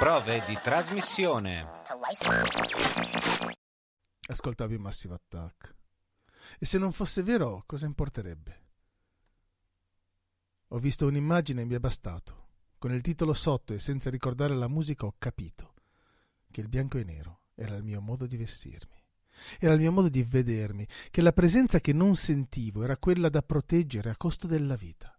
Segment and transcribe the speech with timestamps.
[0.00, 1.68] Prove di trasmissione.
[4.28, 5.74] Ascoltavi Massive Attack.
[6.58, 8.62] E se non fosse vero, cosa importerebbe?
[10.68, 12.46] Ho visto un'immagine e mi è bastato.
[12.78, 15.74] Con il titolo sotto e senza ricordare la musica ho capito
[16.50, 19.04] che il bianco e nero era il mio modo di vestirmi.
[19.58, 23.42] Era il mio modo di vedermi, che la presenza che non sentivo era quella da
[23.42, 25.14] proteggere a costo della vita.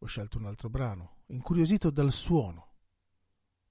[0.00, 2.69] Ho scelto un altro brano, incuriosito dal suono,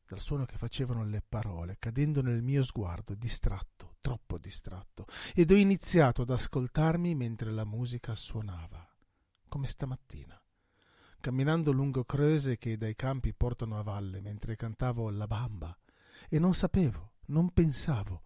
[0.09, 5.55] dal suono che facevano le parole, cadendo nel mio sguardo, distratto, troppo distratto, ed ho
[5.55, 8.89] iniziato ad ascoltarmi mentre la musica suonava,
[9.47, 10.41] come stamattina,
[11.19, 15.77] camminando lungo Creuse che dai campi portano a valle, mentre cantavo la bamba,
[16.27, 18.21] e non sapevo, non pensavo.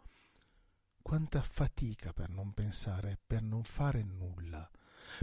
[1.01, 4.69] Quanta fatica per non pensare, per non fare nulla.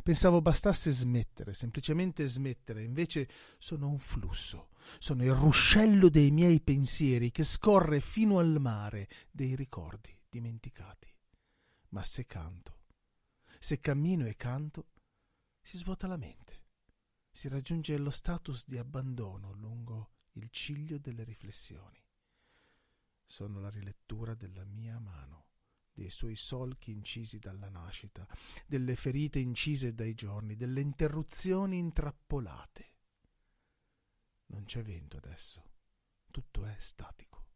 [0.02, 7.30] Pensavo bastasse smettere, semplicemente smettere, invece sono un flusso, sono il ruscello dei miei pensieri
[7.30, 11.12] che scorre fino al mare dei ricordi dimenticati.
[11.90, 12.78] Ma se canto,
[13.58, 14.88] se cammino e canto,
[15.60, 16.64] si svuota la mente,
[17.30, 22.02] si raggiunge lo status di abbandono lungo il ciglio delle riflessioni.
[23.26, 25.49] Sono la rilettura della mia mano
[26.00, 28.26] dei suoi solchi incisi dalla nascita,
[28.66, 32.94] delle ferite incise dai giorni, delle interruzioni intrappolate.
[34.46, 35.62] Non c'è vento adesso,
[36.30, 37.48] tutto è statico.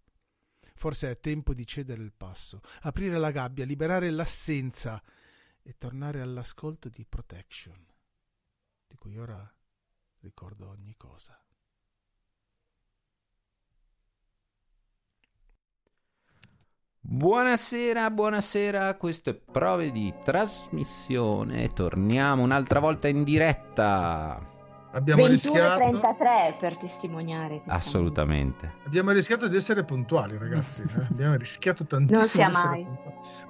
[0.75, 5.03] Forse è tempo di cedere il passo, aprire la gabbia, liberare l'assenza
[5.63, 7.87] e tornare all'ascolto di Protection,
[8.87, 9.51] di cui ora
[10.19, 11.43] ricordo ogni cosa.
[17.07, 21.69] Buonasera, buonasera, questo è Prove di trasmissione.
[21.69, 24.54] Torniamo un'altra volta in diretta.
[24.95, 27.63] Abbiamo rischiato 33 per testimoniare.
[27.67, 28.75] Assolutamente.
[28.87, 30.83] Abbiamo rischiato di essere puntuali, ragazzi.
[30.83, 31.07] Eh?
[31.11, 32.45] Abbiamo rischiato tantissimo.
[32.45, 32.87] Non sia mai.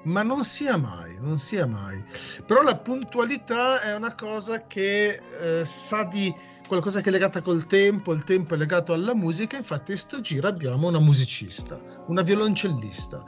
[0.05, 2.03] Ma non sia mai, non sia mai.
[2.47, 6.35] Però la puntualità è una cosa che eh, sa di
[6.67, 10.23] qualcosa che è legata col tempo, il tempo è legato alla musica, infatti in sto
[10.23, 13.23] giro abbiamo una musicista, una violoncellista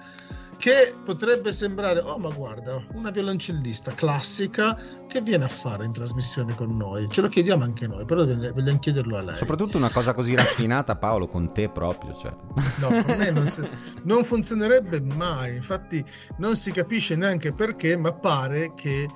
[0.58, 6.54] che potrebbe sembrare, oh ma guarda, una violoncellista classica che viene a fare in trasmissione
[6.54, 7.08] con noi.
[7.10, 9.36] Ce lo chiediamo anche noi, però vogliamo chiederlo a lei.
[9.36, 12.14] Soprattutto una cosa così raffinata, Paolo, con te proprio.
[12.14, 12.34] Cioè.
[12.78, 13.68] No, con me non, si,
[14.04, 16.04] non funzionerebbe mai, infatti
[16.38, 19.08] non si capisce neanche perché, ma pare che...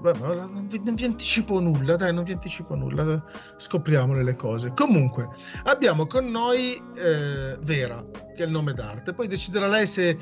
[0.00, 3.22] Beh, non, vi, non vi anticipo nulla, dai, non vi anticipo nulla,
[3.56, 4.72] scopriamole le cose.
[4.74, 5.28] Comunque,
[5.64, 8.04] abbiamo con noi eh, Vera,
[8.34, 10.18] che è il nome d'arte, poi deciderà lei se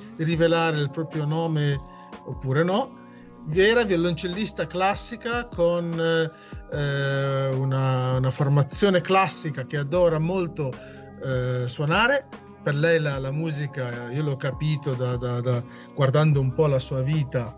[0.49, 1.79] rivelare il proprio nome
[2.25, 2.97] oppure no
[3.45, 5.93] vera violoncellista classica con
[6.73, 10.71] eh, una, una, formazione classica che adora molto
[11.23, 12.27] eh, suonare.
[12.63, 15.63] Per lei la, la, musica, io l'ho capito da, da, da,
[15.95, 17.57] guardando un po' la sua vita,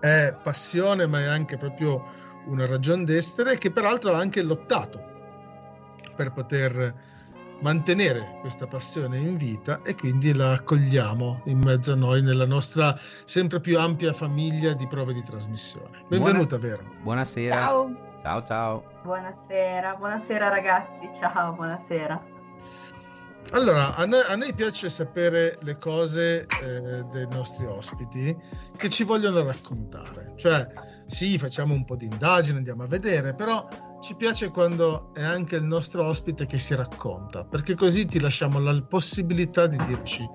[0.00, 2.02] è passione ma è anche proprio
[2.46, 4.98] una ragione d'essere che peraltro ha anche lottato
[6.16, 6.94] per poter
[7.60, 12.98] mantenere questa passione in vita e quindi la accogliamo in mezzo a noi nella nostra
[13.24, 16.04] sempre più ampia famiglia di prove di trasmissione.
[16.08, 16.76] Benvenuta, Buona...
[16.76, 16.90] Vero.
[17.02, 17.54] Buonasera.
[17.54, 18.06] Ciao.
[18.22, 18.84] Ciao, ciao.
[19.02, 22.36] Buonasera, buonasera ragazzi, ciao, buonasera.
[23.52, 28.36] Allora, a noi, a noi piace sapere le cose eh, dei nostri ospiti
[28.76, 30.34] che ci vogliono raccontare.
[30.36, 30.66] Cioè,
[31.06, 33.66] sì, facciamo un po' di indagine, andiamo a vedere, però
[34.00, 38.58] ci piace quando è anche il nostro ospite che si racconta, perché così ti lasciamo
[38.58, 40.28] la possibilità di dirci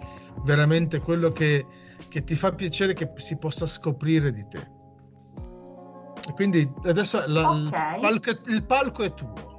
[0.44, 1.66] veramente quello che,
[2.09, 4.72] che ti fa piacere che si possa scoprire di te.
[6.28, 7.96] E quindi adesso la, okay.
[7.96, 9.52] il, palco, il palco è tuo.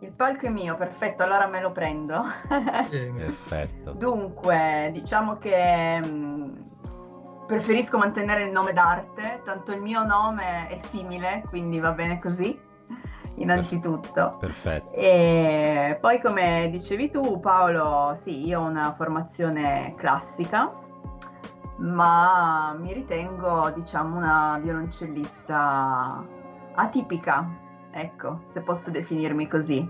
[0.00, 2.22] Il palco è mio, perfetto, allora me lo prendo.
[2.88, 3.92] Perfetto.
[3.92, 6.52] Dunque, diciamo che mm,
[7.50, 12.56] preferisco mantenere il nome d'arte, tanto il mio nome è simile, quindi va bene così,
[13.34, 14.30] innanzitutto.
[14.38, 14.92] Perfetto.
[14.92, 20.72] E poi come dicevi tu Paolo, sì, io ho una formazione classica,
[21.78, 26.24] ma mi ritengo diciamo una violoncellista
[26.76, 27.50] atipica,
[27.90, 29.88] ecco, se posso definirmi così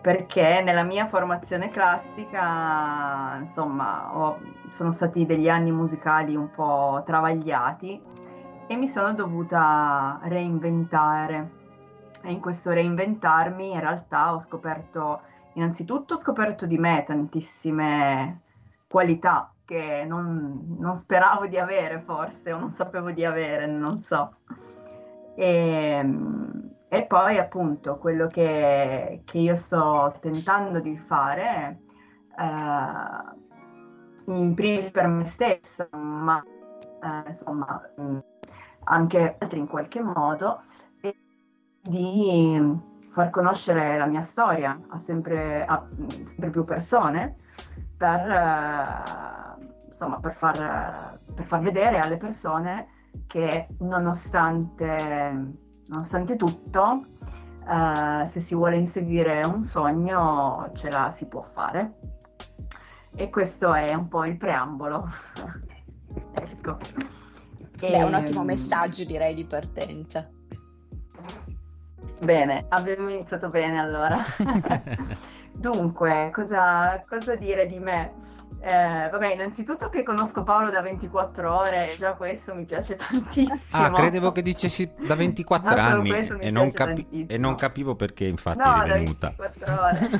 [0.00, 4.38] perché nella mia formazione classica, insomma, ho,
[4.70, 8.00] sono stati degli anni musicali un po' travagliati
[8.66, 11.58] e mi sono dovuta reinventare.
[12.22, 15.20] E in questo reinventarmi in realtà ho scoperto,
[15.54, 18.40] innanzitutto ho scoperto di me tantissime
[18.88, 24.34] qualità che non, non speravo di avere forse o non sapevo di avere, non so.
[25.36, 26.04] E,
[26.92, 31.82] E poi appunto quello che, che io sto tentando di fare,
[32.36, 37.80] eh, in primis per me stessa, ma eh, insomma
[38.84, 40.62] anche altri in qualche modo,
[41.00, 41.14] è
[41.80, 42.78] di
[43.10, 45.86] far conoscere la mia storia a sempre, a
[46.24, 47.36] sempre più persone
[47.96, 52.88] per, eh, insomma, per, far, per far vedere alle persone
[53.26, 55.52] che nonostante,
[55.90, 57.04] nonostante tutto,
[57.66, 61.98] uh, se si vuole inseguire un sogno, ce la si può fare.
[63.14, 65.08] E questo è un po' il preambolo.
[66.34, 66.78] ecco.
[67.76, 70.28] Beh, è un ottimo ehm, messaggio, direi, di partenza.
[72.22, 74.18] Bene, abbiamo iniziato bene allora.
[75.52, 78.12] Dunque, cosa, cosa dire di me?
[78.62, 83.58] Eh, vabbè, innanzitutto che conosco Paolo da 24 ore, già questo mi piace tantissimo.
[83.70, 86.10] Ah, credevo che dicessi da 24 no, anni
[86.40, 89.34] e non, capi- e non, capivo perché infatti no, è venuta.
[89.34, 90.10] Da 24 ore.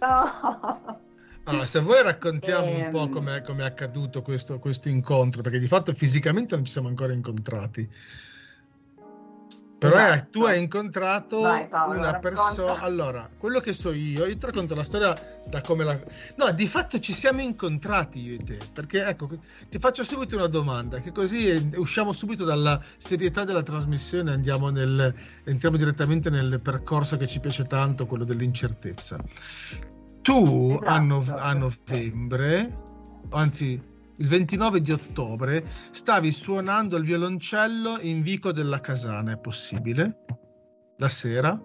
[0.00, 1.00] no.
[1.44, 2.84] Allora, se vuoi raccontiamo e...
[2.84, 6.88] un po' come è accaduto questo, questo incontro, perché di fatto fisicamente non ci siamo
[6.88, 7.90] ancora incontrati.
[9.82, 10.30] Però esatto.
[10.30, 12.78] tu hai incontrato Vai, Paolo, una persona.
[12.78, 15.12] Allora, quello che so io, io ti racconto la storia
[15.44, 15.98] da come la.
[16.36, 18.58] No, di fatto ci siamo incontrati io e te.
[18.72, 19.28] Perché ecco,
[19.68, 25.12] ti faccio subito una domanda, che così usciamo subito dalla serietà della trasmissione andiamo nel...
[25.42, 29.18] entriamo direttamente nel percorso che ci piace tanto, quello dell'incertezza.
[30.22, 30.88] Tu esatto.
[30.88, 32.78] a, nov- a novembre,
[33.30, 40.24] anzi il 29 di ottobre stavi suonando il violoncello in Vico della Casana, è possibile?
[40.98, 41.60] La sera?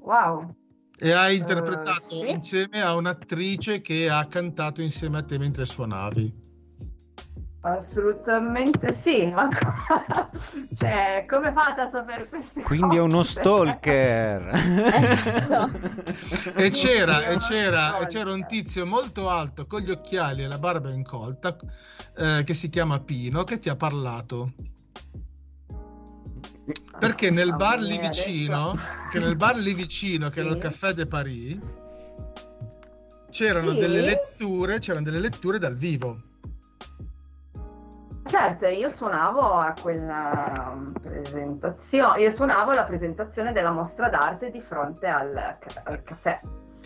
[0.00, 0.54] Wow.
[1.00, 2.30] E hai interpretato uh, sì?
[2.30, 6.47] insieme a un'attrice che ha cantato insieme a te mentre suonavi.
[7.60, 9.48] Assolutamente sì, ma
[10.76, 12.98] cioè, come fate a sapere queste Quindi cose?
[12.98, 14.50] è uno stalker.
[16.54, 20.58] e, c'era, e, c'era, e c'era un tizio molto alto con gli occhiali e la
[20.58, 21.56] barba incolta
[22.16, 24.52] eh, che si chiama Pino che ti ha parlato.
[26.96, 28.76] Perché nel bar lì vicino,
[29.10, 31.58] che nel bar lì vicino, che era il Caffè de Paris,
[33.30, 36.27] c'erano delle letture, c'erano delle letture dal vivo.
[38.28, 44.60] Certo, io suonavo a quella um, presentazione, io suonavo la presentazione della mostra d'arte di
[44.60, 45.34] fronte al,
[45.84, 46.38] al caffè.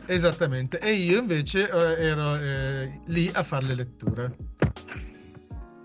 [0.06, 4.33] Esattamente, e io invece eh, ero eh, lì a fare le letture.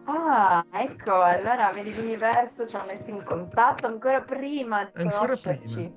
[0.09, 5.91] Ah, ecco, allora vedi l'universo ci ha messo in contatto ancora prima di Ancora prima.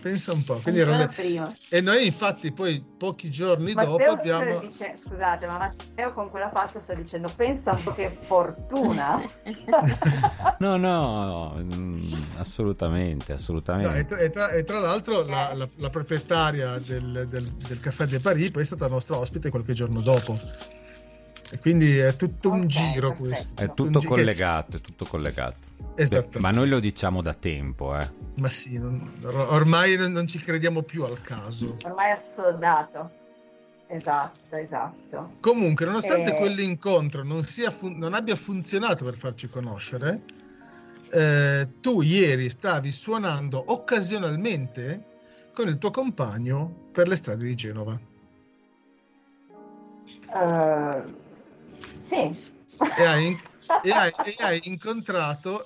[0.00, 0.60] Pensa un po'.
[0.64, 1.54] Le...
[1.68, 4.58] E noi infatti poi pochi giorni Matteo dopo abbiamo...
[4.60, 9.20] Dice, scusate, ma Matteo con quella faccia sta dicendo pensa un po' che fortuna.
[10.58, 11.56] no, no,
[12.38, 13.90] assolutamente, assolutamente.
[13.90, 17.80] No, e, tra, e, tra, e, tra, l'altro la, la, la proprietaria del, del, del
[17.80, 20.38] Caffè de Paris poi è stata nostra ospite qualche giorno dopo.
[21.52, 23.24] E quindi è tutto okay, un giro perfetto.
[23.24, 23.62] questo.
[23.62, 25.58] È tutto collegato, è tutto collegato.
[25.96, 26.40] Esatto.
[26.40, 28.08] Ma noi lo diciamo da tempo, eh.
[28.36, 31.76] Ma sì, non, ormai non ci crediamo più al caso.
[31.84, 33.10] Ormai è assodato.
[33.86, 35.32] Esatto, esatto.
[35.40, 36.38] Comunque, nonostante e...
[36.38, 40.22] quell'incontro non, fun- non, abbia funzionato per farci conoscere,
[41.10, 45.04] eh, tu ieri stavi suonando occasionalmente
[45.52, 48.00] con il tuo compagno per le strade di Genova.
[50.34, 51.20] Uh,
[52.12, 52.50] sì.
[52.98, 53.38] E hai,
[53.82, 55.64] e hai, e hai incontrato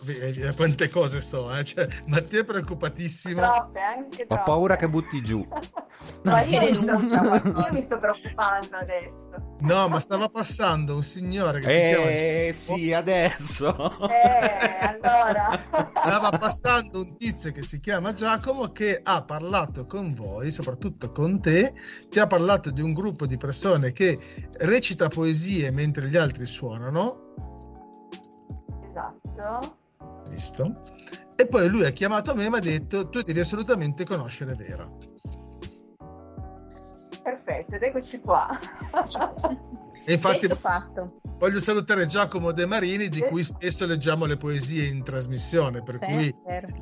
[0.55, 1.65] quante cose so eh?
[1.65, 4.35] cioè, Mattia è preoccupatissimo troppe, anche troppe.
[4.35, 5.47] ho paura che butti giù
[6.25, 9.25] ma io, io mi sto preoccupando adesso
[9.61, 16.31] no ma stava passando un signore che eh, si chiama sì adesso eh allora stava
[16.39, 21.75] passando un tizio che si chiama Giacomo che ha parlato con voi soprattutto con te
[22.09, 24.19] ti ha parlato di un gruppo di persone che
[24.59, 27.25] recita poesie mentre gli altri suonano
[29.37, 29.76] Esatto.
[30.28, 30.75] Visto?
[31.37, 34.87] E poi lui ha chiamato me e mi ha detto tu devi assolutamente conoscere Vera.
[37.23, 38.59] Perfetto, ed eccoci qua.
[40.07, 40.49] e infatti
[41.38, 46.07] voglio salutare Giacomo De Marini di cui spesso leggiamo le poesie in trasmissione, per sì,
[46.07, 46.35] cui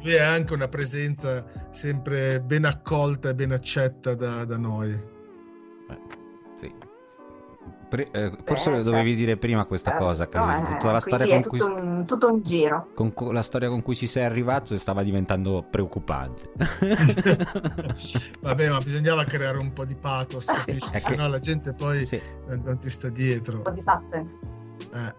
[0.02, 4.92] lui è anche una presenza sempre ben accolta e ben accetta da, da noi.
[4.92, 6.23] Eh.
[7.94, 9.24] Pre- eh, forse eh, dovevi certo.
[9.24, 11.60] dire prima questa cosa, che no, tutta la storia con cui...
[11.60, 12.88] Un, tutto un giro.
[12.92, 16.50] Con la storia con cui ci sei arrivato stava diventando preoccupante.
[18.42, 20.90] Vabbè, ma bisognava creare un po' di pathos, capisci?
[20.90, 20.98] Che...
[20.98, 22.20] Se no la gente poi sì.
[22.64, 23.58] non ti sta dietro.
[23.58, 24.40] Un po' di suspense.
[24.92, 25.14] Eh.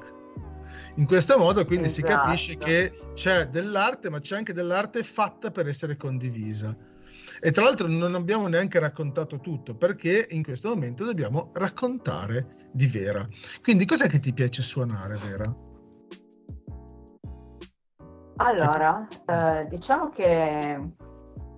[0.96, 2.08] in questo modo quindi Esatto.
[2.08, 6.76] si capisce che c'è dell'arte, ma c'è anche dell'arte fatta per essere condivisa.
[7.40, 12.88] E tra l'altro non abbiamo neanche raccontato tutto, perché in questo momento dobbiamo raccontare di
[12.88, 13.26] Vera.
[13.62, 15.54] Quindi cos'è che ti piace suonare, Vera?
[18.38, 20.78] Allora, eh, diciamo che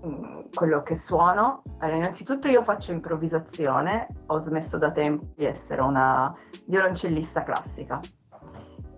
[0.05, 5.81] mm, quello che suono, allora, innanzitutto io faccio improvvisazione, ho smesso da tempo di essere
[5.81, 6.33] una
[6.67, 8.00] violoncellista classica.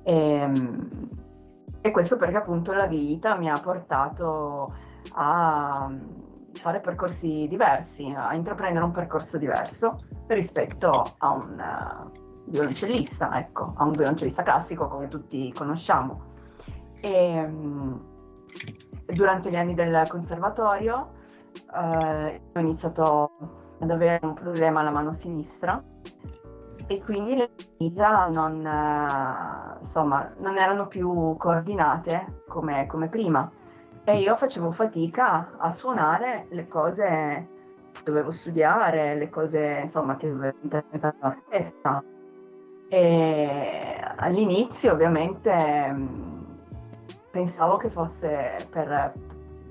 [0.03, 0.51] E,
[1.81, 4.73] e questo perché appunto la vita mi ha portato
[5.13, 5.89] a
[6.59, 13.83] fare percorsi diversi, a intraprendere un percorso diverso rispetto a un eh, violoncellista, ecco, a
[13.83, 16.27] un violoncellista classico come tutti conosciamo.
[17.01, 17.93] E, mm,
[19.05, 21.13] durante gli anni del conservatorio
[21.75, 23.31] eh, ho iniziato
[23.79, 25.81] ad avere un problema alla mano sinistra
[26.87, 33.49] e quindi le dita non, eh, insomma, non erano più coordinate come, come prima
[34.03, 37.48] e io facevo fatica a suonare le cose
[37.91, 42.03] che dovevo studiare, le cose insomma che dovevo interpretare all'orchestra.
[42.91, 45.53] E all'inizio ovviamente
[45.91, 46.56] mh,
[47.29, 49.13] pensavo che fosse per,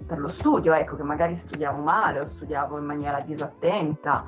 [0.07, 4.25] per lo studio, ecco, che magari studiavo male o studiavo in maniera disattenta.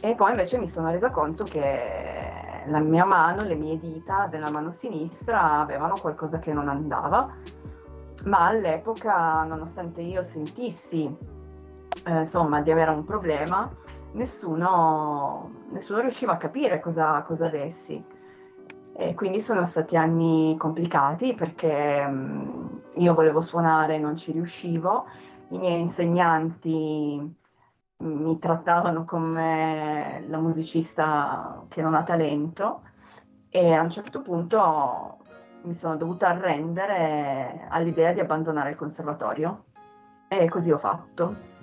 [0.00, 4.50] E poi invece mi sono resa conto che la mia mano, le mie dita della
[4.50, 7.32] mano sinistra avevano qualcosa che non andava,
[8.26, 11.04] ma all'epoca, nonostante io sentissi
[12.04, 13.68] eh, insomma di avere un problema,
[14.12, 18.02] nessuno, nessuno riusciva a capire cosa, cosa avessi.
[18.98, 25.06] E quindi sono stati anni complicati perché mh, io volevo suonare e non ci riuscivo,
[25.50, 27.34] i miei insegnanti
[27.98, 32.82] mi trattavano come la musicista che non ha talento
[33.48, 35.15] e a un certo punto
[35.66, 39.64] mi sono dovuta arrendere all'idea di abbandonare il conservatorio
[40.28, 41.54] e così ho fatto.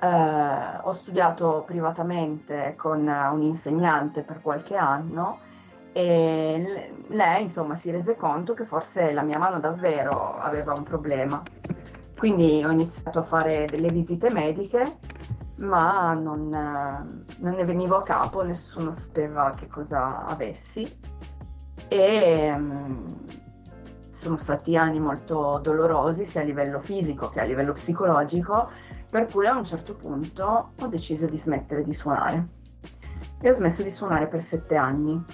[0.00, 5.38] Eh, ho studiato privatamente con un insegnante per qualche anno
[5.92, 11.42] e lei insomma si rese conto che forse la mia mano davvero aveva un problema.
[12.16, 14.98] Quindi ho iniziato a fare delle visite mediche,
[15.56, 21.00] ma non, non ne venivo a capo, nessuno sapeva che cosa avessi.
[21.94, 23.12] E mm,
[24.10, 28.68] sono stati anni molto dolorosi sia a livello fisico che a livello psicologico,
[29.08, 32.48] per cui a un certo punto ho deciso di smettere di suonare.
[33.40, 35.24] E ho smesso di suonare per sette anni,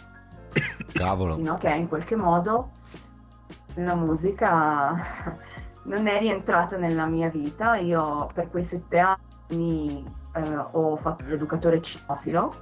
[0.93, 1.37] Cavolo.
[1.37, 2.73] fino a che in qualche modo
[3.76, 4.99] la musica
[5.85, 7.76] non è rientrata nella mia vita.
[7.76, 12.52] Io per quei sette anni eh, ho fatto l'educatore cinofilo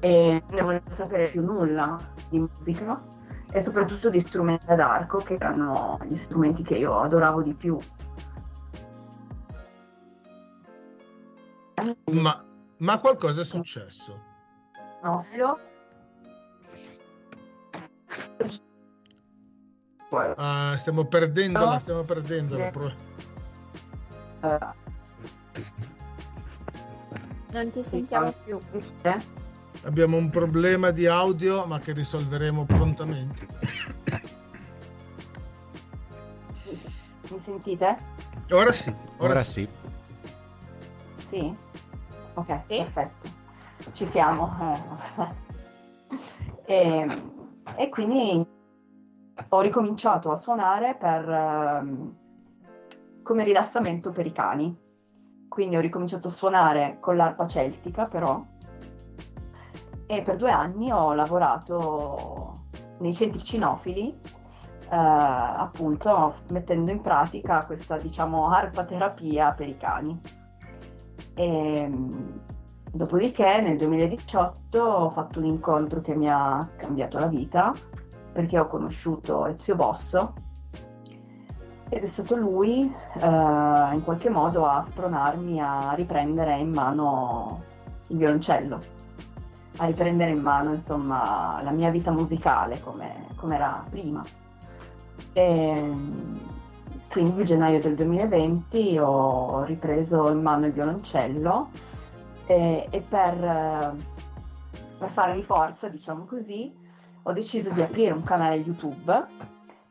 [0.00, 3.02] e non ne volevo sapere più nulla di musica
[3.52, 7.78] e soprattutto di strumenti ad arco che erano gli strumenti che io adoravo di più.
[12.12, 12.44] Ma,
[12.78, 14.18] ma qualcosa è successo.
[15.00, 15.58] Cinofilo.
[20.08, 22.70] Poi, Ah, stiamo perdendola, stiamo perdendola.
[22.70, 23.08] Pro-
[27.52, 28.58] Non ti sentiamo più.
[29.02, 29.18] eh,
[29.84, 33.46] Abbiamo un problema di audio, ma che risolveremo prontamente.
[37.30, 37.96] mi sentite?
[38.50, 39.68] Ora sì, ora, Ora sì.
[41.16, 41.26] sì.
[41.26, 41.56] Sì?
[42.34, 42.76] Ok, Sì.
[42.76, 43.28] perfetto.
[43.92, 44.98] Ci siamo.
[46.66, 47.06] e,
[47.76, 48.46] e quindi
[49.48, 52.16] ho ricominciato a suonare per, ehm,
[53.22, 54.76] come rilassamento per i cani.
[55.48, 58.44] Quindi ho ricominciato a suonare con l'arpa celtica però
[60.10, 62.64] e per due anni ho lavorato
[62.98, 70.20] nei centri cinofili eh, appunto mettendo in pratica questa diciamo arpa terapia per i cani.
[71.34, 72.40] E, mh,
[72.90, 77.72] dopodiché nel 2018 ho fatto un incontro che mi ha cambiato la vita
[78.32, 80.34] perché ho conosciuto Ezio Bosso
[81.88, 83.26] ed è stato lui eh,
[83.94, 87.62] in qualche modo a spronarmi a riprendere in mano
[88.08, 88.98] il violoncello,
[89.80, 94.22] a riprendere in mano insomma la mia vita musicale come, come era prima.
[95.32, 95.94] E,
[97.08, 101.70] quindi nel gennaio del 2020 ho ripreso in mano il violoncello
[102.46, 103.96] e, e per,
[104.98, 106.72] per farmi forza, diciamo così,
[107.22, 109.26] ho deciso di aprire un canale YouTube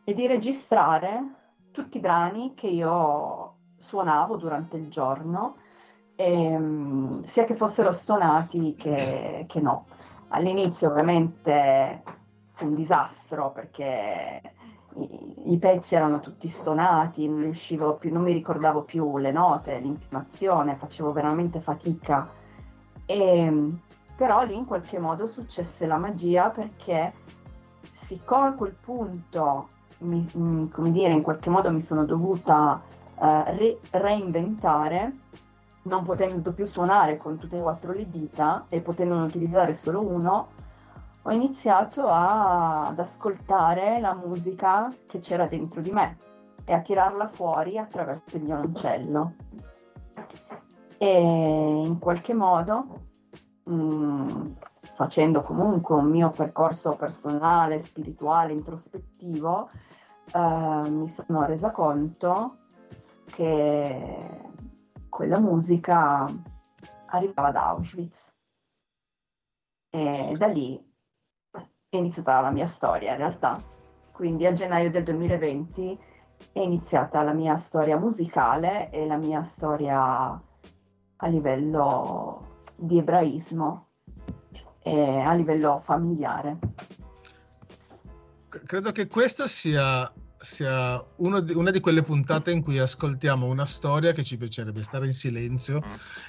[0.03, 1.23] e di registrare
[1.71, 5.55] tutti i brani che io suonavo durante il giorno,
[6.19, 9.85] ehm, sia che fossero stonati che, che no.
[10.29, 12.03] All'inizio ovviamente
[12.51, 14.41] fu un disastro perché
[14.95, 19.79] i, i, pezzi erano tutti stonati, non riuscivo più, non mi ricordavo più le note,
[19.79, 22.29] l'intonazione, facevo veramente fatica.
[23.05, 23.71] E,
[24.15, 27.13] però lì in qualche modo successe la magia perché
[27.91, 32.81] siccome a quel punto mi, mm, come dire, in qualche modo mi sono dovuta
[33.15, 35.13] uh, re- reinventare,
[35.89, 40.47] non potendo più suonare con tutte e quattro le dita e potendo utilizzare solo uno,
[41.23, 46.17] ho iniziato a, ad ascoltare la musica che c'era dentro di me
[46.63, 49.33] e a tirarla fuori attraverso il violoncello.
[50.97, 51.19] E
[51.85, 52.85] in qualche modo,
[53.63, 54.51] mh, mm,
[54.93, 59.69] facendo comunque un mio percorso personale, spirituale, introspettivo,
[60.31, 62.57] eh, mi sono resa conto
[63.25, 64.49] che
[65.09, 66.25] quella musica
[67.07, 68.33] arrivava da Auschwitz.
[69.89, 70.79] E da lì
[71.51, 73.61] è iniziata la mia storia in realtà.
[74.11, 75.99] Quindi a gennaio del 2020
[76.53, 80.41] è iniziata la mia storia musicale e la mia storia
[81.21, 83.87] a livello di ebraismo
[84.79, 86.57] e a livello familiare.
[88.47, 90.11] Credo che questa sia,
[90.49, 95.05] sia di, una di quelle puntate in cui ascoltiamo una storia che ci piacerebbe stare
[95.05, 95.79] in silenzio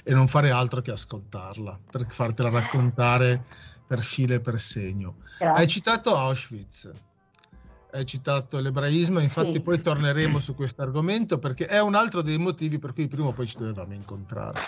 [0.03, 3.43] e non fare altro che ascoltarla per fartela raccontare
[3.87, 5.15] per filo e per segno.
[5.39, 5.59] Grazie.
[5.59, 6.93] Hai citato Auschwitz,
[7.93, 9.61] hai citato l'ebraismo, infatti sì.
[9.61, 13.33] poi torneremo su questo argomento perché è un altro dei motivi per cui prima o
[13.33, 14.59] poi ci dovevamo incontrare.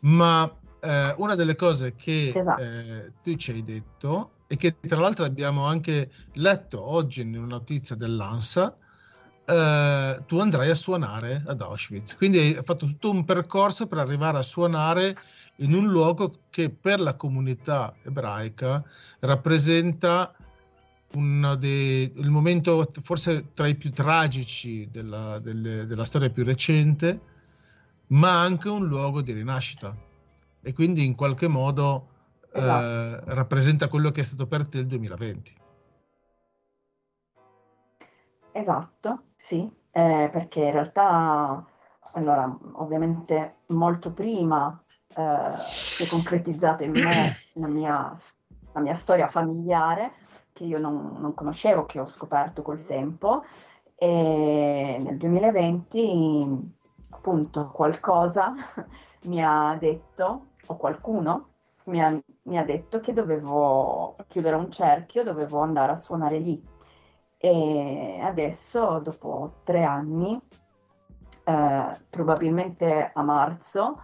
[0.00, 0.50] Ma
[0.80, 2.62] eh, una delle cose che esatto.
[2.62, 7.46] eh, tu ci hai detto e che tra l'altro abbiamo anche letto oggi in una
[7.46, 8.76] notizia dell'ANSA,
[9.46, 12.16] eh, tu andrai a suonare ad Auschwitz.
[12.16, 15.16] Quindi hai fatto tutto un percorso per arrivare a suonare
[15.56, 18.84] in un luogo che per la comunità ebraica
[19.20, 20.34] rappresenta
[21.58, 27.20] dei, il momento forse tra i più tragici della, delle, della storia più recente,
[28.08, 29.96] ma anche un luogo di rinascita.
[30.60, 32.11] E quindi in qualche modo
[32.52, 33.30] esatto.
[33.30, 35.60] eh, rappresenta quello che è stato per te il 2020.
[38.52, 41.64] Esatto, sì, eh, perché in realtà,
[42.12, 44.82] allora, ovviamente molto prima
[45.14, 48.12] eh, si è concretizzata in me la mia,
[48.72, 50.12] la mia storia familiare
[50.52, 53.44] che io non, non, conoscevo, che ho scoperto col tempo
[53.94, 58.52] e nel 2020 appunto qualcosa
[59.24, 61.51] mi ha detto, o qualcuno
[61.86, 66.62] mi ha, mi ha detto che dovevo chiudere un cerchio, dovevo andare a suonare lì.
[67.38, 70.40] E adesso, dopo tre anni,
[71.44, 74.00] eh, probabilmente a marzo,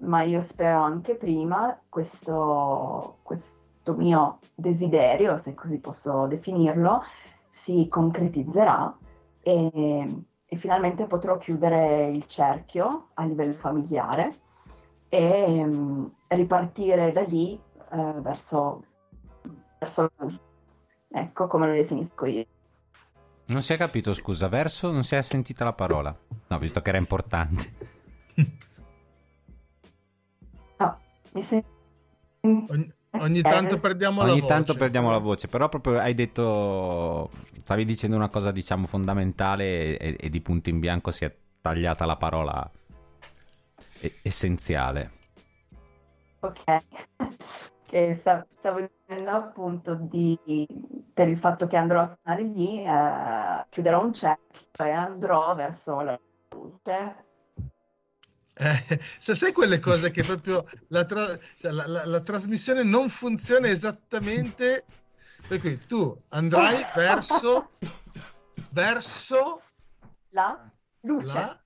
[0.00, 7.02] ma io spero anche prima, questo, questo mio desiderio, se così posso definirlo,
[7.50, 8.96] si concretizzerà
[9.40, 14.44] e, e finalmente potrò chiudere il cerchio a livello familiare
[15.08, 17.58] e um, ripartire da lì
[17.90, 18.84] uh, verso,
[19.78, 20.10] verso
[21.08, 22.44] ecco come lo definisco io.
[23.46, 26.16] Non si è capito, scusa, verso non si è sentita la parola.
[26.48, 27.94] No, visto che era importante.
[31.36, 31.68] Mi senti...
[32.40, 34.40] Ogni, ogni tanto perdiamo ogni la voce.
[34.40, 37.30] Ogni tanto perdiamo la voce, però proprio hai detto,
[37.62, 42.06] stavi dicendo una cosa diciamo fondamentale e, e di punto in bianco si è tagliata
[42.06, 42.70] la parola
[44.22, 45.12] essenziale.
[46.40, 46.64] Ok,
[47.86, 50.38] che stavo dicendo appunto di,
[51.12, 56.00] per il fatto che andrò a suonare lì, eh, chiuderò un check, cioè andrò verso
[56.00, 56.18] la
[56.50, 57.24] luce
[58.58, 63.10] eh, se sai quelle cose che proprio la, tra- cioè la, la, la, trasmissione non
[63.10, 64.86] funziona esattamente,
[65.46, 67.72] per cui tu andrai verso,
[68.70, 69.60] verso
[70.30, 70.58] la
[71.00, 71.26] luce.
[71.26, 71.60] La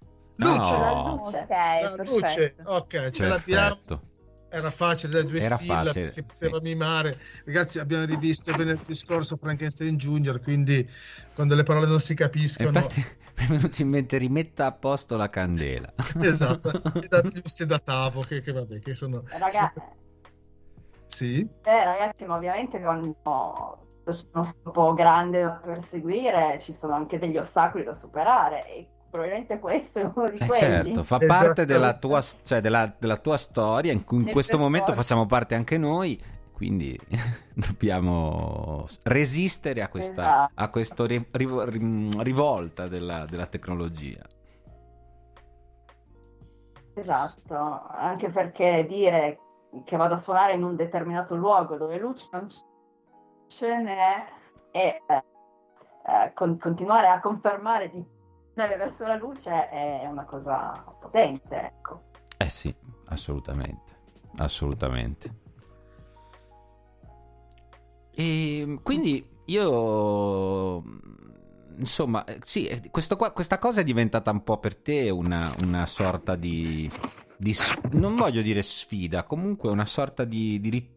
[0.46, 0.76] luce.
[0.76, 0.78] No.
[0.78, 1.38] La luce.
[1.38, 2.56] Okay, la luce.
[2.64, 4.08] Ok, ce l'abbiamo.
[4.52, 6.62] Era facile, da due Era sillabi, facile, si poteva sì.
[6.62, 7.18] mimare.
[7.44, 10.88] Ragazzi, abbiamo rivisto venerdì scorso Frankenstein Junior, quindi
[11.34, 12.68] quando le parole non si capiscono...
[12.68, 12.98] Infatti
[13.38, 15.92] mi è venuto in mente rimetta a posto la candela.
[16.20, 19.22] esatto, e da giusti da tavo, che, che vabbè, che sono...
[19.28, 19.82] Ragazzi...
[21.06, 21.48] Sì?
[21.62, 27.36] Eh, ragazzi, ma ovviamente quando sono un po' grande da perseguire ci sono anche degli
[27.36, 30.60] ostacoli da superare e probabilmente questo è uno di eh quelli.
[30.60, 34.92] Certo, fa parte della tua, cioè della, della tua storia, in, cui in questo momento
[34.94, 36.98] facciamo parte anche noi, quindi
[37.52, 40.52] dobbiamo resistere a questa esatto.
[40.54, 44.22] a questo ri, ri, rivolta della, della tecnologia.
[46.94, 49.38] Esatto, anche perché dire
[49.84, 52.48] che vado a suonare in un determinato luogo dove luce non
[53.46, 54.24] ce n'è
[54.70, 55.24] e eh,
[56.06, 58.04] eh, con, continuare a confermare di
[58.60, 62.02] andare verso la luce è una cosa potente, ecco.
[62.36, 62.74] Eh sì,
[63.06, 63.96] assolutamente,
[64.36, 65.34] assolutamente.
[68.12, 70.82] E quindi io
[71.76, 72.68] insomma, sì,
[73.16, 76.90] qua, questa cosa è diventata un po' per te una, una sorta di,
[77.38, 77.54] di,
[77.92, 80.90] non voglio dire sfida, comunque una sorta di, di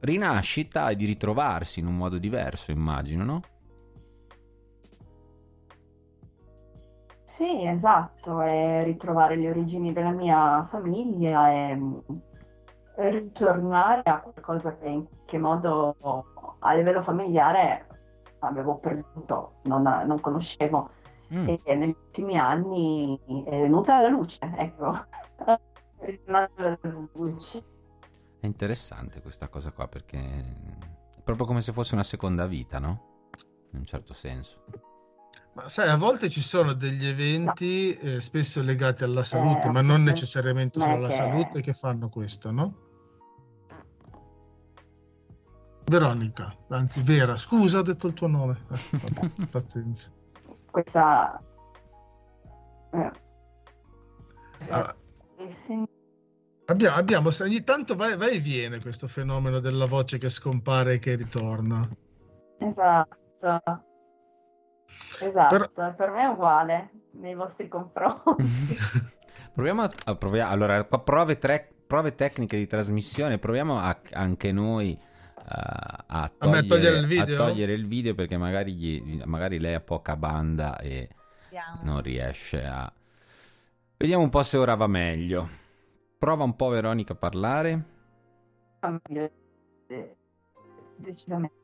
[0.00, 3.42] rinascita e di ritrovarsi in un modo diverso, immagino, no?
[7.34, 11.76] Sì, esatto, è ritrovare le origini della mia famiglia e
[12.94, 15.96] ritornare a qualcosa che in qualche modo
[16.60, 17.88] a livello familiare
[18.38, 20.90] avevo perduto, non, non conoscevo.
[21.34, 21.48] Mm.
[21.48, 24.92] E negli ultimi anni è venuta alla luce, ecco.
[25.98, 26.78] è alla
[27.14, 27.64] luce.
[28.38, 30.18] È interessante questa cosa qua perché
[31.16, 33.30] è proprio come se fosse una seconda vita, no?
[33.72, 34.92] In un certo senso.
[35.54, 38.10] Ma sai, a volte ci sono degli eventi no.
[38.10, 41.14] eh, spesso legati alla salute, eh, ma non necessariamente solo alla che...
[41.14, 42.74] salute, che fanno questo, no?
[45.84, 48.64] Veronica, anzi Vera, scusa, ho detto il tuo nome.
[48.68, 50.10] Eh, vabbè, pazienza.
[50.70, 51.40] Questa...
[52.90, 53.10] Eh.
[54.70, 54.96] Ah.
[56.66, 60.98] Abbiamo, abbiamo, ogni tanto va, va, e viene questo fenomeno della voce che scompare e
[60.98, 61.88] che ritorna.
[62.58, 63.92] Esatto.
[65.20, 65.94] Esatto, Però...
[65.94, 68.76] per me è uguale nei vostri confronti.
[69.54, 74.98] proviamo a, proviamo, allora, prove, tre, prove, tecniche di trasmissione, proviamo a, anche noi
[75.46, 77.42] a, a, togliere, a, togliere, il video?
[77.42, 81.08] a togliere il video perché magari, gli, magari lei ha poca banda e
[81.44, 81.80] Vediamo.
[81.82, 82.92] non riesce a...
[83.96, 85.48] Vediamo un po' se ora va meglio.
[86.18, 87.84] Prova un po' Veronica a parlare.
[90.96, 91.63] Decisamente.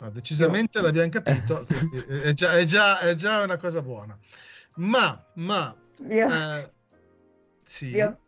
[0.00, 1.66] Ah, decisamente l'abbiamo capito,
[2.22, 4.18] è già, è, già, è, già, una cosa buona.
[4.74, 5.74] Ma, ma...
[6.08, 6.28] Io...
[6.28, 6.70] Eh,
[7.62, 7.88] sì.
[7.88, 8.20] Io...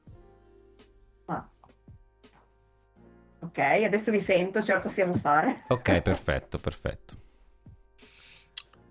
[3.40, 5.64] Ok, adesso vi sento, ce la possiamo fare.
[5.68, 7.17] Ok, perfetto, perfetto.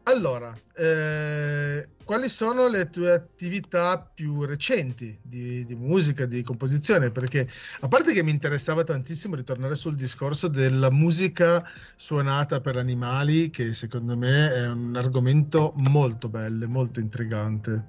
[0.08, 7.12] Allora, eh, quali sono le tue attività più recenti di, di, musica, di composizione?
[7.12, 7.50] Perché
[7.82, 11.62] a parte che mi interessava tantissimo ritornare sul discorso della musica
[11.98, 17.86] suonata per animali, che secondo me è un argomento molto bello, molto intrigante.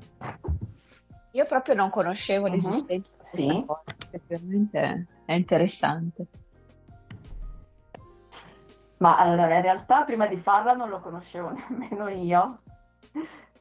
[1.31, 2.53] Io proprio non conoscevo uh-huh.
[2.53, 3.65] l'esistenza di questa sì.
[3.65, 6.27] cosa, effettivamente è interessante.
[8.99, 12.61] Ma allora, in realtà prima di farla non lo conoscevo nemmeno io,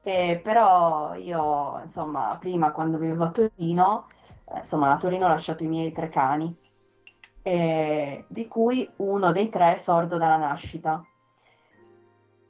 [0.02, 4.08] eh, però io, insomma, prima quando vivevo a Torino,
[4.46, 6.56] eh, insomma, a Torino ho lasciato i miei tre cani,
[7.44, 11.04] eh, di cui uno dei tre è sordo dalla nascita.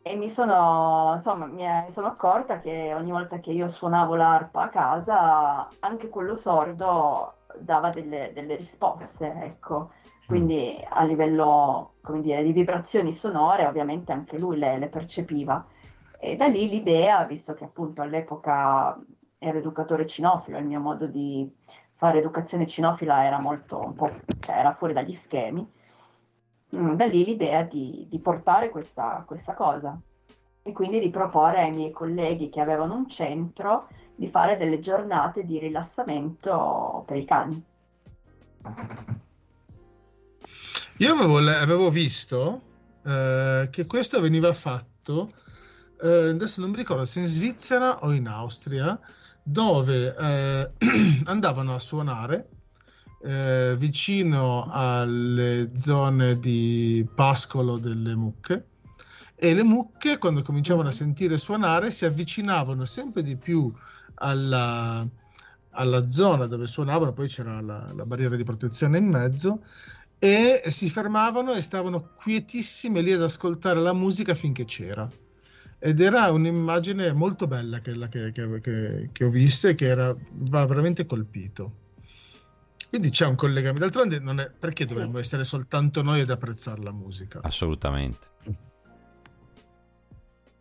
[0.01, 4.69] E mi sono, insomma, mi sono accorta che ogni volta che io suonavo l'arpa a
[4.69, 9.91] casa, anche quello sordo dava delle, delle risposte, ecco.
[10.27, 15.65] Quindi a livello, come dire, di vibrazioni sonore, ovviamente anche lui le, le percepiva.
[16.19, 18.99] E da lì l'idea, visto che appunto all'epoca
[19.37, 21.49] ero educatore cinofilo, il mio modo di
[21.95, 25.65] fare educazione cinofila era molto, un po', cioè era fuori dagli schemi,
[26.75, 29.97] mm, da lì l'idea di, di portare questa, questa cosa
[30.61, 35.45] e quindi di proporre ai miei colleghi che avevano un centro di fare delle giornate
[35.45, 37.63] di rilassamento per i cani.
[40.99, 42.61] Io avevo, avevo visto
[43.05, 45.31] eh, che questo veniva fatto,
[46.01, 48.99] eh, adesso non mi ricordo se in Svizzera o in Austria,
[49.43, 50.71] dove eh,
[51.25, 52.49] andavano a suonare
[53.21, 58.65] eh, vicino alle zone di pascolo delle mucche.
[59.35, 63.71] E le mucche quando cominciavano a sentire suonare si avvicinavano sempre di più
[64.15, 65.07] alla,
[65.69, 69.61] alla zona dove suonavano, poi c'era la, la barriera di protezione in mezzo
[70.19, 75.09] e si fermavano e stavano quietissime lì ad ascoltare la musica finché c'era.
[75.79, 80.15] Ed era un'immagine molto bella quella che, che, che, che ho visto e che era,
[80.31, 81.85] va veramente colpito.
[82.89, 83.81] Quindi c'è un collegamento.
[83.81, 85.21] D'altronde, non è, perché dovremmo sì.
[85.21, 87.39] essere soltanto noi ad apprezzare la musica?
[87.43, 88.25] Assolutamente.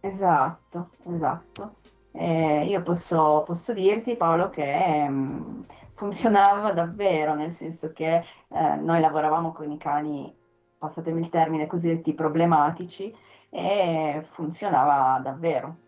[0.00, 1.76] Esatto, esatto.
[2.12, 9.00] Eh, io posso, posso, dirti, Paolo, che mh, funzionava davvero, nel senso che eh, noi
[9.00, 10.32] lavoravamo con i cani,
[10.78, 13.12] passatemi il termine, cosiddetti problematici
[13.48, 15.78] e funzionava davvero.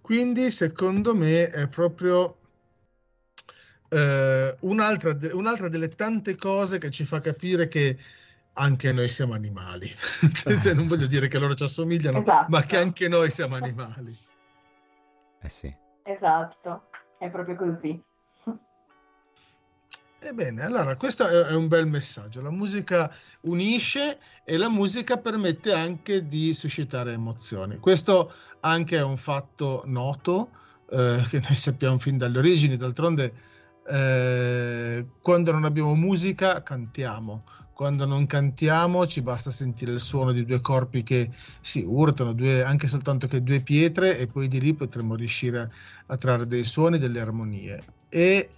[0.00, 2.36] Quindi secondo me è proprio
[3.88, 7.98] eh, un'altra, un'altra delle tante cose che ci fa capire che
[8.54, 9.90] anche noi siamo animali.
[10.62, 12.46] Cioè, non voglio dire che loro ci assomigliano, esatto.
[12.48, 14.16] ma che anche noi siamo animali.
[15.40, 15.80] Eh sì.
[16.04, 16.88] Esatto,
[17.18, 18.02] è proprio così.
[20.24, 22.40] Ebbene, allora questo è un bel messaggio.
[22.40, 27.78] La musica unisce e la musica permette anche di suscitare emozioni.
[27.78, 30.50] Questo anche è un fatto noto
[30.90, 32.76] eh, che noi sappiamo fin dalle origini.
[32.76, 33.34] D'altronde,
[33.84, 37.42] eh, quando non abbiamo musica, cantiamo.
[37.74, 41.30] Quando non cantiamo, ci basta sentire il suono di due corpi che
[41.60, 45.72] si urtano, due, anche soltanto che due pietre, e poi di lì potremo riuscire
[46.06, 47.82] a trarre dei suoni, delle armonie.
[48.08, 48.50] E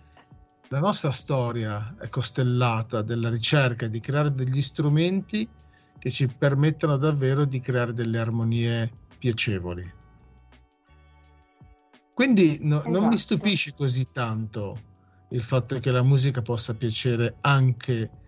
[0.68, 5.48] la nostra storia è costellata della ricerca di creare degli strumenti
[5.98, 9.92] che ci permettano davvero di creare delle armonie piacevoli.
[12.12, 12.90] Quindi no, esatto.
[12.90, 13.34] non mi esatto.
[13.34, 14.92] stupisce così tanto
[15.30, 18.23] il fatto che la musica possa piacere anche a,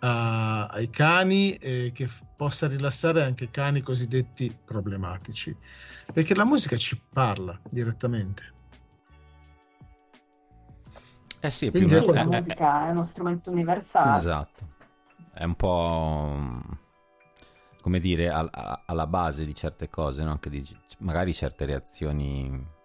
[0.00, 5.54] ai cani e che f- possa rilassare anche cani cosiddetti problematici,
[6.12, 8.58] perché la musica ci parla direttamente.
[11.40, 14.18] Eh sì, Quindi più la musica è uno strumento universale.
[14.18, 14.68] Esatto.
[15.32, 16.62] È un po'
[17.80, 20.38] come dire alla, alla base di certe cose, no?
[20.38, 20.66] che di,
[20.98, 22.78] magari certe reazioni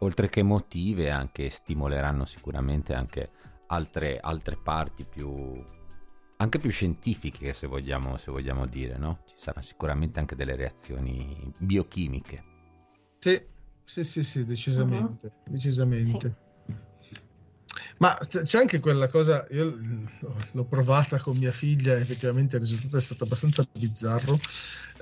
[0.00, 3.30] oltre che emotive anche stimoleranno sicuramente anche
[3.68, 5.62] altre, altre parti più
[6.40, 9.20] anche più scientifiche se vogliamo, se vogliamo dire, no?
[9.26, 12.44] Ci saranno sicuramente anche delle reazioni biochimiche.
[13.18, 13.40] Sì,
[13.84, 15.52] sì, sì, sì decisamente, uh-huh.
[15.52, 16.36] decisamente.
[16.66, 17.18] Sì.
[17.98, 19.78] Ma c'è anche quella cosa, io
[20.52, 24.38] l'ho provata con mia figlia, effettivamente il risultato è stato abbastanza bizzarro,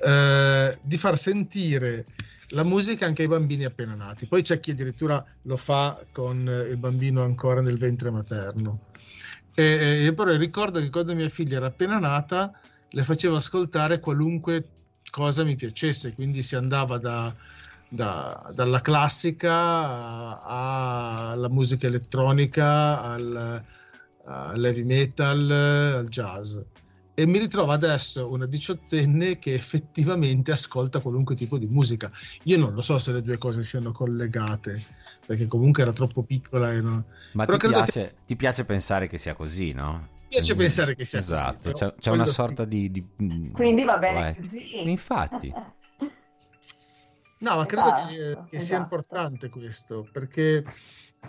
[0.05, 2.07] eh, di far sentire
[2.49, 4.27] la musica anche ai bambini appena nati.
[4.27, 8.87] Poi c'è chi addirittura lo fa con il bambino ancora nel ventre materno.
[9.61, 12.53] E, e però ricordo che quando mia figlia era appena nata,
[12.91, 14.65] le facevo ascoltare qualunque
[15.11, 17.35] cosa mi piacesse, quindi si andava da
[17.89, 23.65] da, dalla classica alla musica elettronica, al,
[24.27, 26.59] al metal, al jazz.
[27.19, 32.13] E mi ritrovo adesso una diciottenne che effettivamente ascolta qualunque tipo di musica.
[32.45, 34.81] Io non lo so se le due cose siano collegate,
[35.27, 36.73] perché comunque era troppo piccola.
[36.73, 37.07] E no...
[37.33, 38.15] Ma ti piace, che...
[38.25, 39.95] ti piace, pensare che sia così, no?
[39.99, 40.59] Mi piace mm.
[40.59, 41.69] pensare che sia esatto, così.
[41.71, 42.69] Esatto, c'è, c'è una sorta sì.
[42.69, 44.89] di, di, Quindi va bene così.
[44.89, 45.53] Infatti.
[47.41, 48.65] No, ma credo esatto, che, che esatto.
[48.65, 50.63] sia importante questo, perché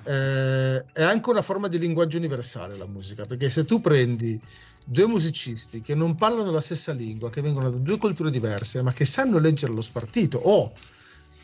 [0.04, 4.40] eh, è anche una forma di linguaggio universale la musica, perché se tu prendi
[4.86, 8.92] due musicisti che non parlano la stessa lingua, che vengono da due culture diverse, ma
[8.92, 10.72] che sanno leggere lo spartito o